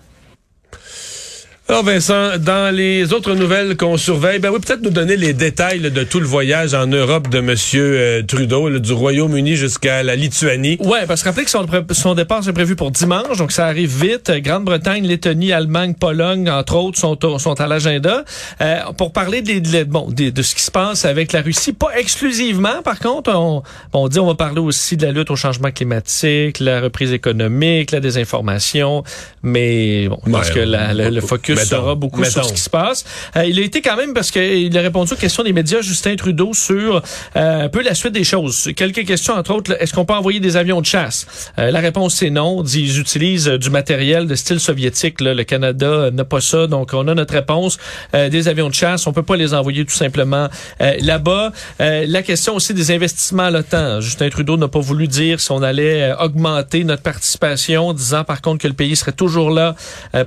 Alors 1.69 1.83
Vincent, 1.83 2.37
dans 2.39 2.73
les 2.73 3.11
autres 3.11 3.33
nouvelles 3.35 3.75
qu'on 3.75 3.97
surveille, 3.97 4.39
ben 4.39 4.51
oui, 4.53 4.59
peut-être 4.65 4.81
nous 4.83 4.89
donner 4.89 5.17
les 5.17 5.33
détails 5.33 5.79
là, 5.79 5.89
de 5.89 6.03
tout 6.05 6.21
le 6.21 6.25
voyage 6.25 6.73
en 6.73 6.87
Europe 6.87 7.27
de 7.29 7.41
Monsieur 7.41 7.83
euh, 7.97 8.23
Trudeau, 8.23 8.69
là, 8.69 8.79
du 8.79 8.93
Royaume-Uni 8.93 9.57
jusqu'à 9.57 10.01
la 10.01 10.15
Lituanie. 10.15 10.77
Ouais, 10.79 11.05
parce 11.05 11.23
que 11.23 11.27
rappelez 11.27 11.43
que 11.43 11.51
son, 11.93 12.15
départ 12.15 12.41
c'est 12.41 12.53
prévu 12.53 12.77
pour 12.77 12.89
dimanche, 12.91 13.37
donc 13.37 13.51
ça 13.51 13.65
arrive 13.65 14.01
vite. 14.01 14.31
Grande-Bretagne, 14.31 15.05
Lettonie, 15.05 15.51
Allemagne, 15.51 15.93
Pologne, 15.93 16.49
entre 16.49 16.77
autres, 16.77 16.97
sont, 16.97 17.17
sont 17.37 17.59
à 17.59 17.67
l'agenda. 17.67 18.23
Euh, 18.61 18.77
pour 18.97 19.11
parler 19.11 19.41
des- 19.41 19.83
bon, 19.83 20.07
de 20.09 20.41
ce 20.41 20.55
qui 20.55 20.61
se 20.61 20.71
passe 20.71 21.03
avec 21.03 21.33
la 21.33 21.41
Russie, 21.41 21.73
pas 21.73 21.89
exclusivement, 21.99 22.81
par 22.81 22.99
contre, 22.99 23.29
on, 23.35 23.61
on 23.91 24.07
dit 24.07 24.19
on 24.19 24.27
va 24.27 24.35
parler 24.35 24.61
aussi 24.61 24.95
de 24.95 25.05
la 25.05 25.11
lutte 25.11 25.31
au 25.31 25.35
changement 25.35 25.71
climatique, 25.71 26.61
la 26.61 26.79
reprise 26.79 27.11
économique, 27.11 27.91
la 27.91 27.99
désinformation, 27.99 29.03
mais 29.43 30.07
bon, 30.07 30.17
Ouais, 30.27 30.39
que 30.53 30.59
la- 30.59 30.93
la- 30.93 31.09
le 31.09 31.19
focus 31.19 31.56
mettons, 31.57 31.77
sera 31.77 31.95
beaucoup 31.95 32.23
sur 32.23 32.37
mettons. 32.37 32.49
ce 32.49 32.53
qui 32.53 32.61
se 32.61 32.69
passe. 32.69 33.05
Euh, 33.35 33.45
il 33.45 33.59
a 33.59 33.63
été 33.63 33.81
quand 33.81 33.97
même 33.97 34.13
parce 34.13 34.31
qu'il 34.31 34.77
a 34.77 34.81
répondu 34.81 35.13
aux 35.13 35.17
questions 35.17 35.43
des 35.43 35.53
médias, 35.53 35.81
Justin 35.81 36.15
Trudeau, 36.15 36.53
sur 36.53 37.01
euh, 37.35 37.65
un 37.65 37.69
peu 37.69 37.81
la 37.81 37.93
suite 37.93 38.13
des 38.13 38.23
choses. 38.23 38.69
Quelques 38.75 39.05
questions, 39.05 39.33
entre 39.33 39.53
autres, 39.53 39.75
est-ce 39.79 39.93
qu'on 39.93 40.05
peut 40.05 40.13
envoyer 40.13 40.39
des 40.39 40.57
avions 40.57 40.81
de 40.81 40.85
chasse? 40.85 41.27
Euh, 41.59 41.71
la 41.71 41.79
réponse, 41.79 42.15
c'est 42.15 42.29
non. 42.29 42.63
Dit, 42.63 42.83
Ils 42.83 42.99
utilisent 42.99 43.47
euh, 43.47 43.57
du 43.57 43.69
matériel 43.69 44.27
de 44.27 44.35
style 44.35 44.59
soviétique. 44.59 45.21
Là. 45.21 45.33
Le 45.33 45.43
Canada 45.43 46.11
n'a 46.11 46.25
pas 46.25 46.41
ça, 46.41 46.67
donc 46.67 46.91
on 46.93 47.07
a 47.07 47.13
notre 47.13 47.33
réponse. 47.33 47.77
Des 48.13 48.47
avions 48.47 48.69
de 48.69 48.73
chasse, 48.73 49.05
on 49.07 49.13
peut 49.13 49.23
pas 49.23 49.35
les 49.35 49.53
envoyer 49.53 49.85
tout 49.85 49.95
simplement 49.95 50.47
là-bas. 50.79 51.51
La 51.79 52.21
question 52.23 52.55
aussi 52.55 52.73
des 52.73 52.91
investissements 52.91 53.43
à 53.43 53.51
l'OTAN. 53.51 54.01
Justin 54.01 54.29
Trudeau 54.29 54.57
n'a 54.57 54.67
pas 54.67 54.79
voulu 54.79 55.07
dire 55.07 55.39
si 55.39 55.51
on 55.51 55.61
allait 55.61 56.13
augmenter 56.19 56.83
notre 56.83 57.03
participation, 57.03 57.93
disant 57.93 58.23
par 58.23 58.41
contre 58.41 58.63
que 58.63 58.67
le 58.67 58.73
pays 58.73 58.95
serait 58.95 59.11
toujours 59.11 59.49
là 59.51 59.75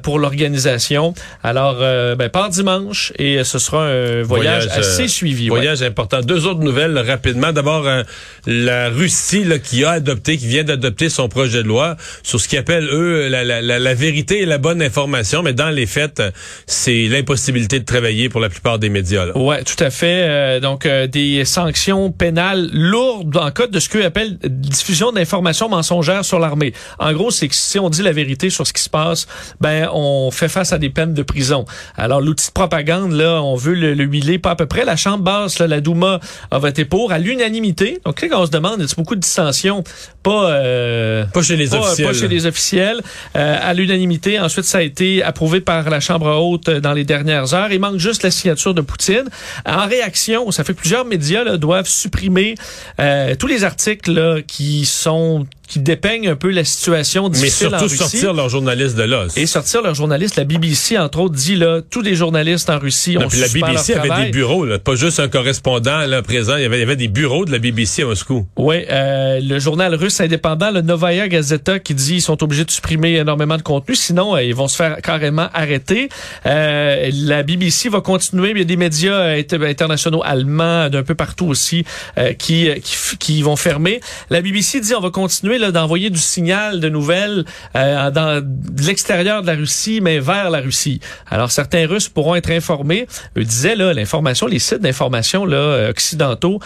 pour 0.02 0.18
l'organisation. 0.18 1.14
Alors, 1.42 1.76
euh, 1.80 2.14
ben, 2.16 2.28
par 2.28 2.48
dimanche, 2.50 3.12
et 3.18 3.38
euh, 3.38 3.44
ce 3.44 3.58
sera 3.58 3.86
un 3.86 4.22
voyage, 4.22 4.66
Voyage, 4.66 4.78
assez 4.78 5.04
euh, 5.04 5.08
suivi. 5.08 5.50
ouais. 5.50 5.56
Voyage 5.58 5.82
important. 5.82 6.20
Deux 6.20 6.46
autres 6.46 6.60
nouvelles 6.60 6.92
là, 6.92 7.02
rapidement. 7.02 7.52
D'abord, 7.52 7.86
euh, 7.86 8.02
la 8.46 8.88
Russie 8.90 9.44
là, 9.44 9.58
qui 9.58 9.84
a 9.84 9.90
adopté, 9.92 10.36
qui 10.36 10.46
vient 10.46 10.64
d'adopter 10.64 11.08
son 11.08 11.28
projet 11.28 11.62
de 11.62 11.68
loi 11.68 11.96
sur 12.22 12.40
ce 12.40 12.48
qu'ils 12.48 12.58
appellent, 12.58 12.88
eux, 12.92 13.28
la, 13.28 13.44
la, 13.44 13.60
la, 13.62 13.78
la 13.78 13.94
vérité 13.94 14.40
et 14.42 14.46
la 14.46 14.58
bonne 14.58 14.82
information. 14.82 15.42
Mais 15.42 15.52
dans 15.52 15.70
les 15.70 15.86
faits, 15.86 16.20
euh, 16.20 16.30
c'est 16.66 17.06
l'impossibilité 17.08 17.80
de 17.80 17.84
travailler 17.84 18.28
pour 18.28 18.40
la 18.40 18.48
plupart 18.48 18.78
des 18.78 18.88
médias. 18.88 19.26
Là. 19.26 19.36
Ouais, 19.36 19.62
tout 19.64 19.82
à 19.82 19.90
fait. 19.90 20.24
Euh, 20.28 20.60
donc 20.60 20.86
euh, 20.86 21.06
des 21.06 21.44
sanctions 21.44 22.10
pénales 22.12 22.68
lourdes 22.72 23.36
en 23.36 23.50
cas 23.50 23.66
de 23.66 23.78
ce 23.80 23.88
qu'eux 23.88 24.04
appellent 24.04 24.38
diffusion 24.44 25.12
d'informations 25.12 25.68
mensongères 25.68 26.24
sur 26.24 26.38
l'armée. 26.38 26.72
En 26.98 27.12
gros, 27.12 27.30
c'est 27.30 27.48
que 27.48 27.54
si 27.54 27.78
on 27.78 27.88
dit 27.90 28.02
la 28.02 28.12
vérité 28.12 28.50
sur 28.50 28.66
ce 28.66 28.72
qui 28.72 28.82
se 28.82 28.90
passe, 28.90 29.26
ben 29.60 29.88
on 29.92 30.30
fait 30.30 30.48
face 30.48 30.72
à 30.72 30.78
des 30.78 30.90
peines 30.90 31.09
de 31.14 31.22
prison. 31.22 31.64
Alors 31.96 32.20
l'outil 32.20 32.48
de 32.48 32.52
propagande 32.52 33.12
là, 33.12 33.42
on 33.42 33.56
veut 33.56 33.74
le, 33.74 33.94
le 33.94 34.04
huiler 34.04 34.38
pas 34.38 34.52
à 34.52 34.56
peu 34.56 34.66
près. 34.66 34.84
La 34.84 34.96
chambre 34.96 35.24
basse, 35.24 35.58
là, 35.58 35.66
la 35.66 35.80
Douma 35.80 36.20
a 36.50 36.58
voté 36.58 36.84
pour 36.84 37.12
à 37.12 37.18
l'unanimité. 37.18 38.00
Donc 38.04 38.20
là, 38.20 38.28
quand 38.28 38.42
on 38.42 38.46
se 38.46 38.50
demande, 38.50 38.80
est-ce 38.80 38.94
beaucoup 38.94 39.14
de 39.14 39.20
dissensions, 39.20 39.84
pas 40.22 40.50
euh, 40.50 41.24
Pas 41.26 41.42
chez 41.42 41.56
les 41.56 41.68
pas, 41.68 41.78
officiels. 41.78 42.06
pas 42.06 42.14
chez 42.14 42.28
les 42.28 42.46
officiels. 42.46 43.00
Euh, 43.36 43.58
à 43.60 43.74
l'unanimité. 43.74 44.38
Ensuite, 44.40 44.64
ça 44.64 44.78
a 44.78 44.82
été 44.82 45.22
approuvé 45.22 45.60
par 45.60 45.88
la 45.88 46.00
Chambre 46.00 46.26
haute 46.26 46.68
euh, 46.68 46.80
dans 46.80 46.92
les 46.92 47.04
dernières 47.04 47.54
heures. 47.54 47.72
Il 47.72 47.80
manque 47.80 47.98
juste 47.98 48.22
la 48.22 48.30
signature 48.30 48.74
de 48.74 48.80
Poutine. 48.80 49.28
En 49.66 49.86
réaction, 49.86 50.50
ça 50.50 50.64
fait 50.64 50.74
que 50.74 50.78
plusieurs 50.80 51.04
médias 51.04 51.44
là, 51.44 51.56
doivent 51.56 51.88
supprimer 51.88 52.54
euh, 53.00 53.34
tous 53.36 53.46
les 53.46 53.64
articles 53.64 54.12
là, 54.12 54.42
qui 54.42 54.84
sont 54.84 55.46
qui 55.70 55.78
dépeignent 55.78 56.28
un 56.28 56.36
peu 56.36 56.50
la 56.50 56.64
situation 56.64 57.24
Mais 57.24 57.30
difficile 57.30 57.68
en 57.68 57.78
surtout 57.78 57.84
Russie. 57.84 57.96
sortir 57.96 58.34
leurs 58.34 58.48
journalistes 58.48 58.96
de 58.96 59.04
là. 59.04 59.26
et 59.36 59.46
sortir 59.46 59.80
leurs 59.82 59.94
journalistes. 59.94 60.36
La 60.36 60.44
BBC, 60.44 60.98
entre 60.98 61.20
autres, 61.20 61.34
dit 61.36 61.54
là, 61.56 61.80
tous 61.88 62.02
les 62.02 62.14
journalistes 62.16 62.68
en 62.68 62.78
Russie 62.78 63.14
Non, 63.14 63.26
ont 63.26 63.28
puis 63.28 63.38
la 63.40 63.46
BBC 63.48 63.94
leur 63.94 64.00
avait 64.00 64.08
travail. 64.08 64.26
des 64.26 64.32
bureaux, 64.32 64.66
là, 64.66 64.78
pas 64.78 64.96
juste 64.96 65.20
un 65.20 65.28
correspondant 65.28 65.98
là, 66.06 66.20
présent. 66.22 66.56
Il 66.56 66.62
y, 66.62 66.66
avait, 66.66 66.76
il 66.78 66.80
y 66.80 66.82
avait 66.82 66.96
des 66.96 67.08
bureaux 67.08 67.44
de 67.44 67.52
la 67.52 67.58
BBC 67.58 68.02
à 68.02 68.06
Moscou. 68.06 68.46
Oui, 68.56 68.84
euh, 68.90 69.40
le 69.40 69.58
journal 69.60 69.94
russe 69.94 70.20
indépendant, 70.20 70.70
le 70.72 70.80
Novaya 70.82 71.28
Gazeta, 71.28 71.78
qui 71.78 71.94
dit 71.94 72.12
qu'ils 72.14 72.22
sont 72.22 72.42
obligés 72.42 72.64
de 72.64 72.70
supprimer 72.72 73.14
énormément 73.14 73.56
de 73.56 73.62
contenu, 73.62 73.94
sinon 73.94 74.34
euh, 74.34 74.42
ils 74.42 74.54
vont 74.54 74.66
se 74.68 74.74
faire 74.76 74.96
carrément 75.02 75.48
arrêter. 75.54 76.08
Euh, 76.46 77.10
la 77.14 77.42
BBC 77.44 77.88
va 77.88 78.00
continuer, 78.00 78.54
mais 78.54 78.60
il 78.60 78.62
y 78.62 78.62
a 78.62 78.64
des 78.64 78.76
médias 78.76 79.12
euh, 79.14 79.38
inter- 79.38 79.64
internationaux 79.66 80.22
allemands 80.24 80.88
d'un 80.88 81.04
peu 81.04 81.14
partout 81.14 81.46
aussi 81.46 81.84
euh, 82.18 82.32
qui, 82.32 82.68
qui 82.82 82.96
qui 83.18 83.42
vont 83.42 83.56
fermer. 83.56 84.00
La 84.30 84.40
BBC 84.42 84.80
dit 84.80 84.94
on 84.94 85.00
va 85.00 85.10
continuer 85.10 85.58
d'envoyer 85.68 86.10
du 86.10 86.18
signal 86.18 86.80
de 86.80 86.88
nouvelles 86.88 87.44
euh, 87.76 88.10
dans 88.10 88.44
l'extérieur 88.86 89.42
de 89.42 89.46
la 89.46 89.54
Russie, 89.54 90.00
mais 90.00 90.18
vers 90.18 90.50
la 90.50 90.60
Russie. 90.60 91.00
Alors 91.30 91.50
certains 91.50 91.86
Russes 91.86 92.08
pourront 92.08 92.34
être 92.34 92.50
informés. 92.50 93.06
Eux 93.36 93.44
disaient 93.44 93.76
là 93.76 93.92
l'information, 93.92 94.46
les 94.46 94.58
sites 94.58 94.80
d'information 94.80 95.44
là 95.44 95.56
euh, 95.56 95.90
occidentaux 95.90 96.60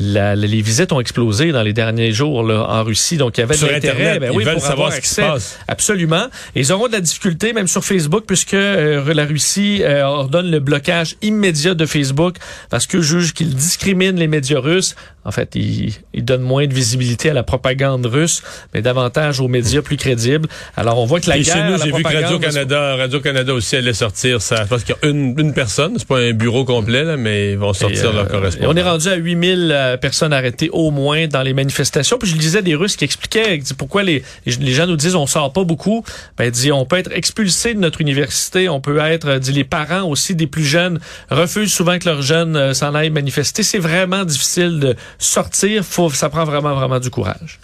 la- 0.00 0.34
les 0.34 0.62
visites 0.62 0.92
ont 0.92 1.00
explosé 1.00 1.52
dans 1.52 1.62
les 1.62 1.72
derniers 1.72 2.12
jours 2.12 2.42
là, 2.42 2.64
en 2.68 2.82
Russie, 2.84 3.16
donc 3.16 3.36
il 3.38 3.40
y 3.40 3.44
avait 3.44 3.54
Sur 3.56 3.68
de 3.68 3.72
l'intérêt. 3.72 4.18
Ben 4.18 4.30
ils 4.32 4.36
oui, 4.36 4.44
veulent 4.44 4.54
pour 4.54 4.62
savoir 4.62 4.88
avoir 4.88 4.92
ce 4.94 5.00
qui 5.00 5.08
se 5.08 5.20
passe. 5.20 5.58
Absolument. 5.68 6.26
Et 6.54 6.60
ils 6.60 6.72
auront 6.72 6.88
de 6.88 6.92
la 6.92 7.00
difficulté, 7.00 7.52
même 7.52 7.68
sur 7.68 7.84
Facebook, 7.84 8.24
puisque 8.26 8.54
euh, 8.54 9.12
la 9.14 9.24
Russie 9.26 9.80
euh, 9.82 10.02
ordonne 10.04 10.50
le 10.50 10.60
blocage 10.60 11.16
immédiat 11.22 11.74
de 11.74 11.86
Facebook 11.86 12.36
parce 12.70 12.86
qu'eux 12.86 13.02
jugent 13.02 13.34
qu'ils 13.34 13.54
discriminent 13.54 14.18
les 14.18 14.28
médias 14.28 14.58
russes. 14.60 14.94
En 15.26 15.32
fait, 15.32 15.54
ils, 15.54 15.92
ils 16.14 16.24
donnent 16.24 16.40
moins 16.40 16.66
de 16.66 16.72
visibilité 16.72 17.28
à 17.28 17.34
la 17.34 17.42
propagande 17.42 18.06
russe, 18.06 18.42
mais 18.72 18.80
davantage 18.80 19.38
aux 19.40 19.48
médias 19.48 19.82
plus 19.82 19.98
crédibles. 19.98 20.48
Alors, 20.78 20.98
on 20.98 21.04
voit 21.04 21.20
que 21.20 21.28
la 21.28 21.36
Et 21.36 21.42
guerre, 21.42 21.54
chez 21.56 21.62
nous, 21.70 21.76
j'ai 21.78 21.92
vu 21.94 22.02
que 22.02 22.08
Radio-Canada, 22.08 22.96
Radio-Canada 22.96 23.52
aussi 23.52 23.76
allait 23.76 23.92
sortir 23.92 24.40
ça. 24.40 24.64
Parce 24.70 24.82
qu'il 24.82 24.94
y 25.02 25.06
a 25.06 25.10
une, 25.10 25.38
une 25.38 25.52
personne, 25.52 25.94
c'est 25.98 26.08
pas 26.08 26.20
un 26.20 26.32
bureau 26.32 26.64
complet, 26.64 27.04
là, 27.04 27.18
mais 27.18 27.52
ils 27.52 27.58
vont 27.58 27.74
sortir 27.74 28.10
euh, 28.10 28.12
leur 28.14 28.26
et 28.26 28.28
correspondant. 28.30 28.70
on 28.72 28.76
est 28.76 28.82
rendu 28.82 29.08
à 29.08 29.16
8000 29.16 29.89
euh, 29.90 29.96
personnes 29.96 30.32
arrêtées 30.32 30.70
au 30.72 30.90
moins 30.90 31.26
dans 31.26 31.42
les 31.42 31.54
manifestations. 31.54 32.18
Puis 32.18 32.28
je 32.28 32.34
le 32.34 32.40
disais 32.40 32.62
des 32.62 32.74
Russes 32.74 32.96
qui 32.96 33.04
expliquaient 33.04 33.60
pourquoi 33.76 34.02
les, 34.02 34.22
les 34.46 34.72
gens 34.72 34.86
nous 34.86 34.96
disent 34.96 35.14
on 35.14 35.26
sort 35.26 35.52
pas 35.52 35.64
beaucoup. 35.64 36.04
Ben 36.38 36.50
dit 36.50 36.72
on 36.72 36.84
peut 36.84 36.98
être 36.98 37.12
expulsé 37.12 37.74
de 37.74 37.80
notre 37.80 38.00
université, 38.00 38.68
on 38.68 38.80
peut 38.80 38.98
être 38.98 39.28
euh, 39.28 39.38
dit 39.38 39.52
les 39.52 39.64
parents 39.64 40.02
aussi 40.02 40.34
des 40.34 40.46
plus 40.46 40.64
jeunes 40.64 41.00
refusent 41.30 41.72
souvent 41.72 41.98
que 41.98 42.08
leurs 42.08 42.22
jeunes 42.22 42.56
euh, 42.56 42.74
s'en 42.74 42.94
aillent 42.94 43.10
manifester. 43.10 43.62
C'est 43.62 43.78
vraiment 43.78 44.24
difficile 44.24 44.80
de 44.80 44.96
sortir, 45.18 45.84
faut 45.84 46.10
ça 46.10 46.28
prend 46.28 46.44
vraiment 46.44 46.74
vraiment 46.74 47.00
du 47.00 47.10
courage. 47.10 47.58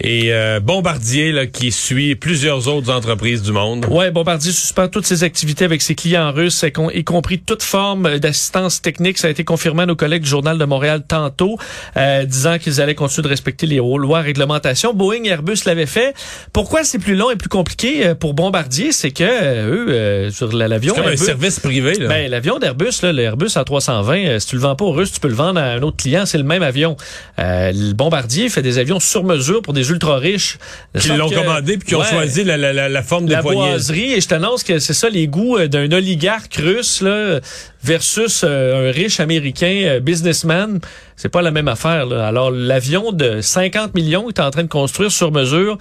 Et 0.00 0.32
euh, 0.32 0.60
Bombardier 0.60 1.32
là, 1.32 1.46
qui 1.46 1.72
suit 1.72 2.14
plusieurs 2.16 2.68
autres 2.68 2.92
entreprises 2.92 3.42
du 3.42 3.52
monde. 3.52 3.86
Ouais, 3.90 4.10
Bombardier 4.10 4.52
suspend 4.52 4.88
toutes 4.88 5.06
ses 5.06 5.24
activités 5.24 5.64
avec 5.64 5.80
ses 5.80 5.94
clients 5.94 6.32
russes, 6.32 6.64
y 6.94 7.04
compris 7.04 7.38
toute 7.38 7.62
forme 7.62 8.18
d'assistance 8.18 8.82
technique. 8.82 9.16
Ça 9.18 9.28
a 9.28 9.30
été 9.30 9.44
confirmé 9.44 9.84
à 9.84 9.86
nos 9.86 9.96
collègues 9.96 10.22
du 10.22 10.28
Journal 10.28 10.58
de 10.58 10.64
Montréal 10.64 11.02
tantôt, 11.06 11.56
euh, 11.96 12.24
disant 12.24 12.58
qu'ils 12.58 12.80
allaient 12.80 12.94
continuer 12.94 13.24
de 13.24 13.28
respecter 13.28 13.66
les 13.66 13.76
lois 13.76 14.20
réglementations. 14.20 14.92
Boeing 14.92 15.24
et 15.24 15.28
Airbus 15.28 15.60
l'avaient 15.64 15.86
fait. 15.86 16.14
Pourquoi 16.52 16.84
c'est 16.84 16.98
plus 16.98 17.16
long 17.16 17.30
et 17.30 17.36
plus 17.36 17.48
compliqué 17.48 18.06
euh, 18.06 18.14
pour 18.14 18.34
Bombardier? 18.34 18.92
C'est 18.92 19.12
que 19.12 19.24
eux, 19.24 20.30
sur 20.30 20.52
l'avion... 20.52 20.94
C'est 20.94 21.02
comme 21.02 21.12
un 21.12 21.16
service 21.16 21.60
privé. 21.60 21.94
Là. 21.94 22.08
Ben, 22.08 22.30
l'avion 22.30 22.58
d'Airbus, 22.58 23.02
l'Airbus 23.02 23.46
A320, 23.46 24.40
si 24.40 24.46
tu 24.46 24.56
le 24.56 24.62
vends 24.62 24.76
pas 24.76 24.84
aux 24.84 24.92
Russes, 24.92 25.12
tu 25.12 25.20
peux 25.20 25.28
le 25.28 25.34
vendre 25.34 25.58
à 25.58 25.64
un 25.64 25.82
autre 25.82 25.96
client. 25.96 26.26
C'est 26.26 26.38
le 26.38 26.44
même 26.44 26.62
avion. 26.62 26.96
le 27.38 27.92
Bombardier 27.94 28.50
fait 28.50 28.62
des 28.62 28.78
avions 28.78 29.00
sur 29.00 29.24
mesure 29.24 29.62
pour 29.62 29.72
des 29.72 29.85
ultra 29.90 30.16
riches. 30.16 30.58
Qui 30.98 31.08
l'ont 31.08 31.30
commandé 31.30 31.78
puis 31.78 31.88
qui 31.88 31.94
ont 31.94 32.04
choisi 32.04 32.44
la, 32.44 32.56
la, 32.56 32.88
la, 32.88 33.02
forme 33.02 33.28
la 33.28 33.36
des 33.36 33.42
poignées. 33.42 33.70
boiserie. 33.70 34.12
Et 34.12 34.20
je 34.20 34.28
t'annonce 34.28 34.62
que 34.62 34.78
c'est 34.78 34.94
ça 34.94 35.08
les 35.08 35.26
goûts 35.28 35.56
euh, 35.58 35.68
d'un 35.68 35.90
oligarque 35.92 36.54
russe 36.54 37.00
là, 37.00 37.40
versus 37.82 38.42
euh, 38.44 38.88
un 38.88 38.92
riche 38.92 39.20
américain 39.20 39.82
euh, 39.84 40.00
businessman. 40.00 40.80
C'est 41.16 41.28
pas 41.28 41.42
la 41.42 41.50
même 41.50 41.68
affaire. 41.68 42.06
Là. 42.06 42.26
Alors 42.26 42.50
l'avion 42.50 43.12
de 43.12 43.40
50 43.40 43.94
millions 43.94 44.26
que 44.26 44.32
tu 44.32 44.40
es 44.40 44.44
en 44.44 44.50
train 44.50 44.62
de 44.62 44.68
construire 44.68 45.10
sur 45.10 45.32
mesure, 45.32 45.78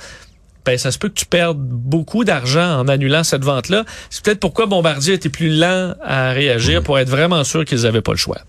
ben 0.66 0.78
ça 0.78 0.92
se 0.92 0.98
peut 0.98 1.10
que 1.10 1.14
tu 1.14 1.26
perdes 1.26 1.60
beaucoup 1.60 2.24
d'argent 2.24 2.80
en 2.80 2.88
annulant 2.88 3.24
cette 3.24 3.44
vente-là. 3.44 3.86
C'est 4.10 4.24
peut-être 4.24 4.40
pourquoi 4.40 4.66
Bombardier 4.66 5.14
était 5.14 5.30
plus 5.30 5.50
lent 5.50 5.94
à 6.04 6.32
réagir 6.32 6.82
pour 6.82 6.98
être 6.98 7.10
vraiment 7.10 7.44
sûr 7.44 7.66
qu'ils 7.66 7.82
n'avaient 7.82 8.02
pas 8.02 8.14
le 8.14 8.18
choix. 8.18 8.40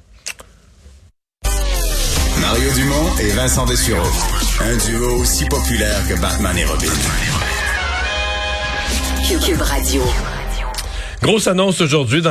Mario 2.40 2.73
Dumont 2.75 3.19
et 3.21 3.31
Vincent 3.33 3.66
Dessureau. 3.66 4.07
Un 4.61 4.77
duo 4.88 5.21
aussi 5.21 5.45
populaire 5.47 6.01
que 6.09 6.21
Batman 6.21 6.57
et 6.57 6.64
Robin. 6.64 6.87
Cube 9.45 9.61
Radio. 9.61 10.03
Grosse 11.23 11.47
annonce 11.47 11.81
aujourd'hui 11.81 12.23
dans 12.23 12.25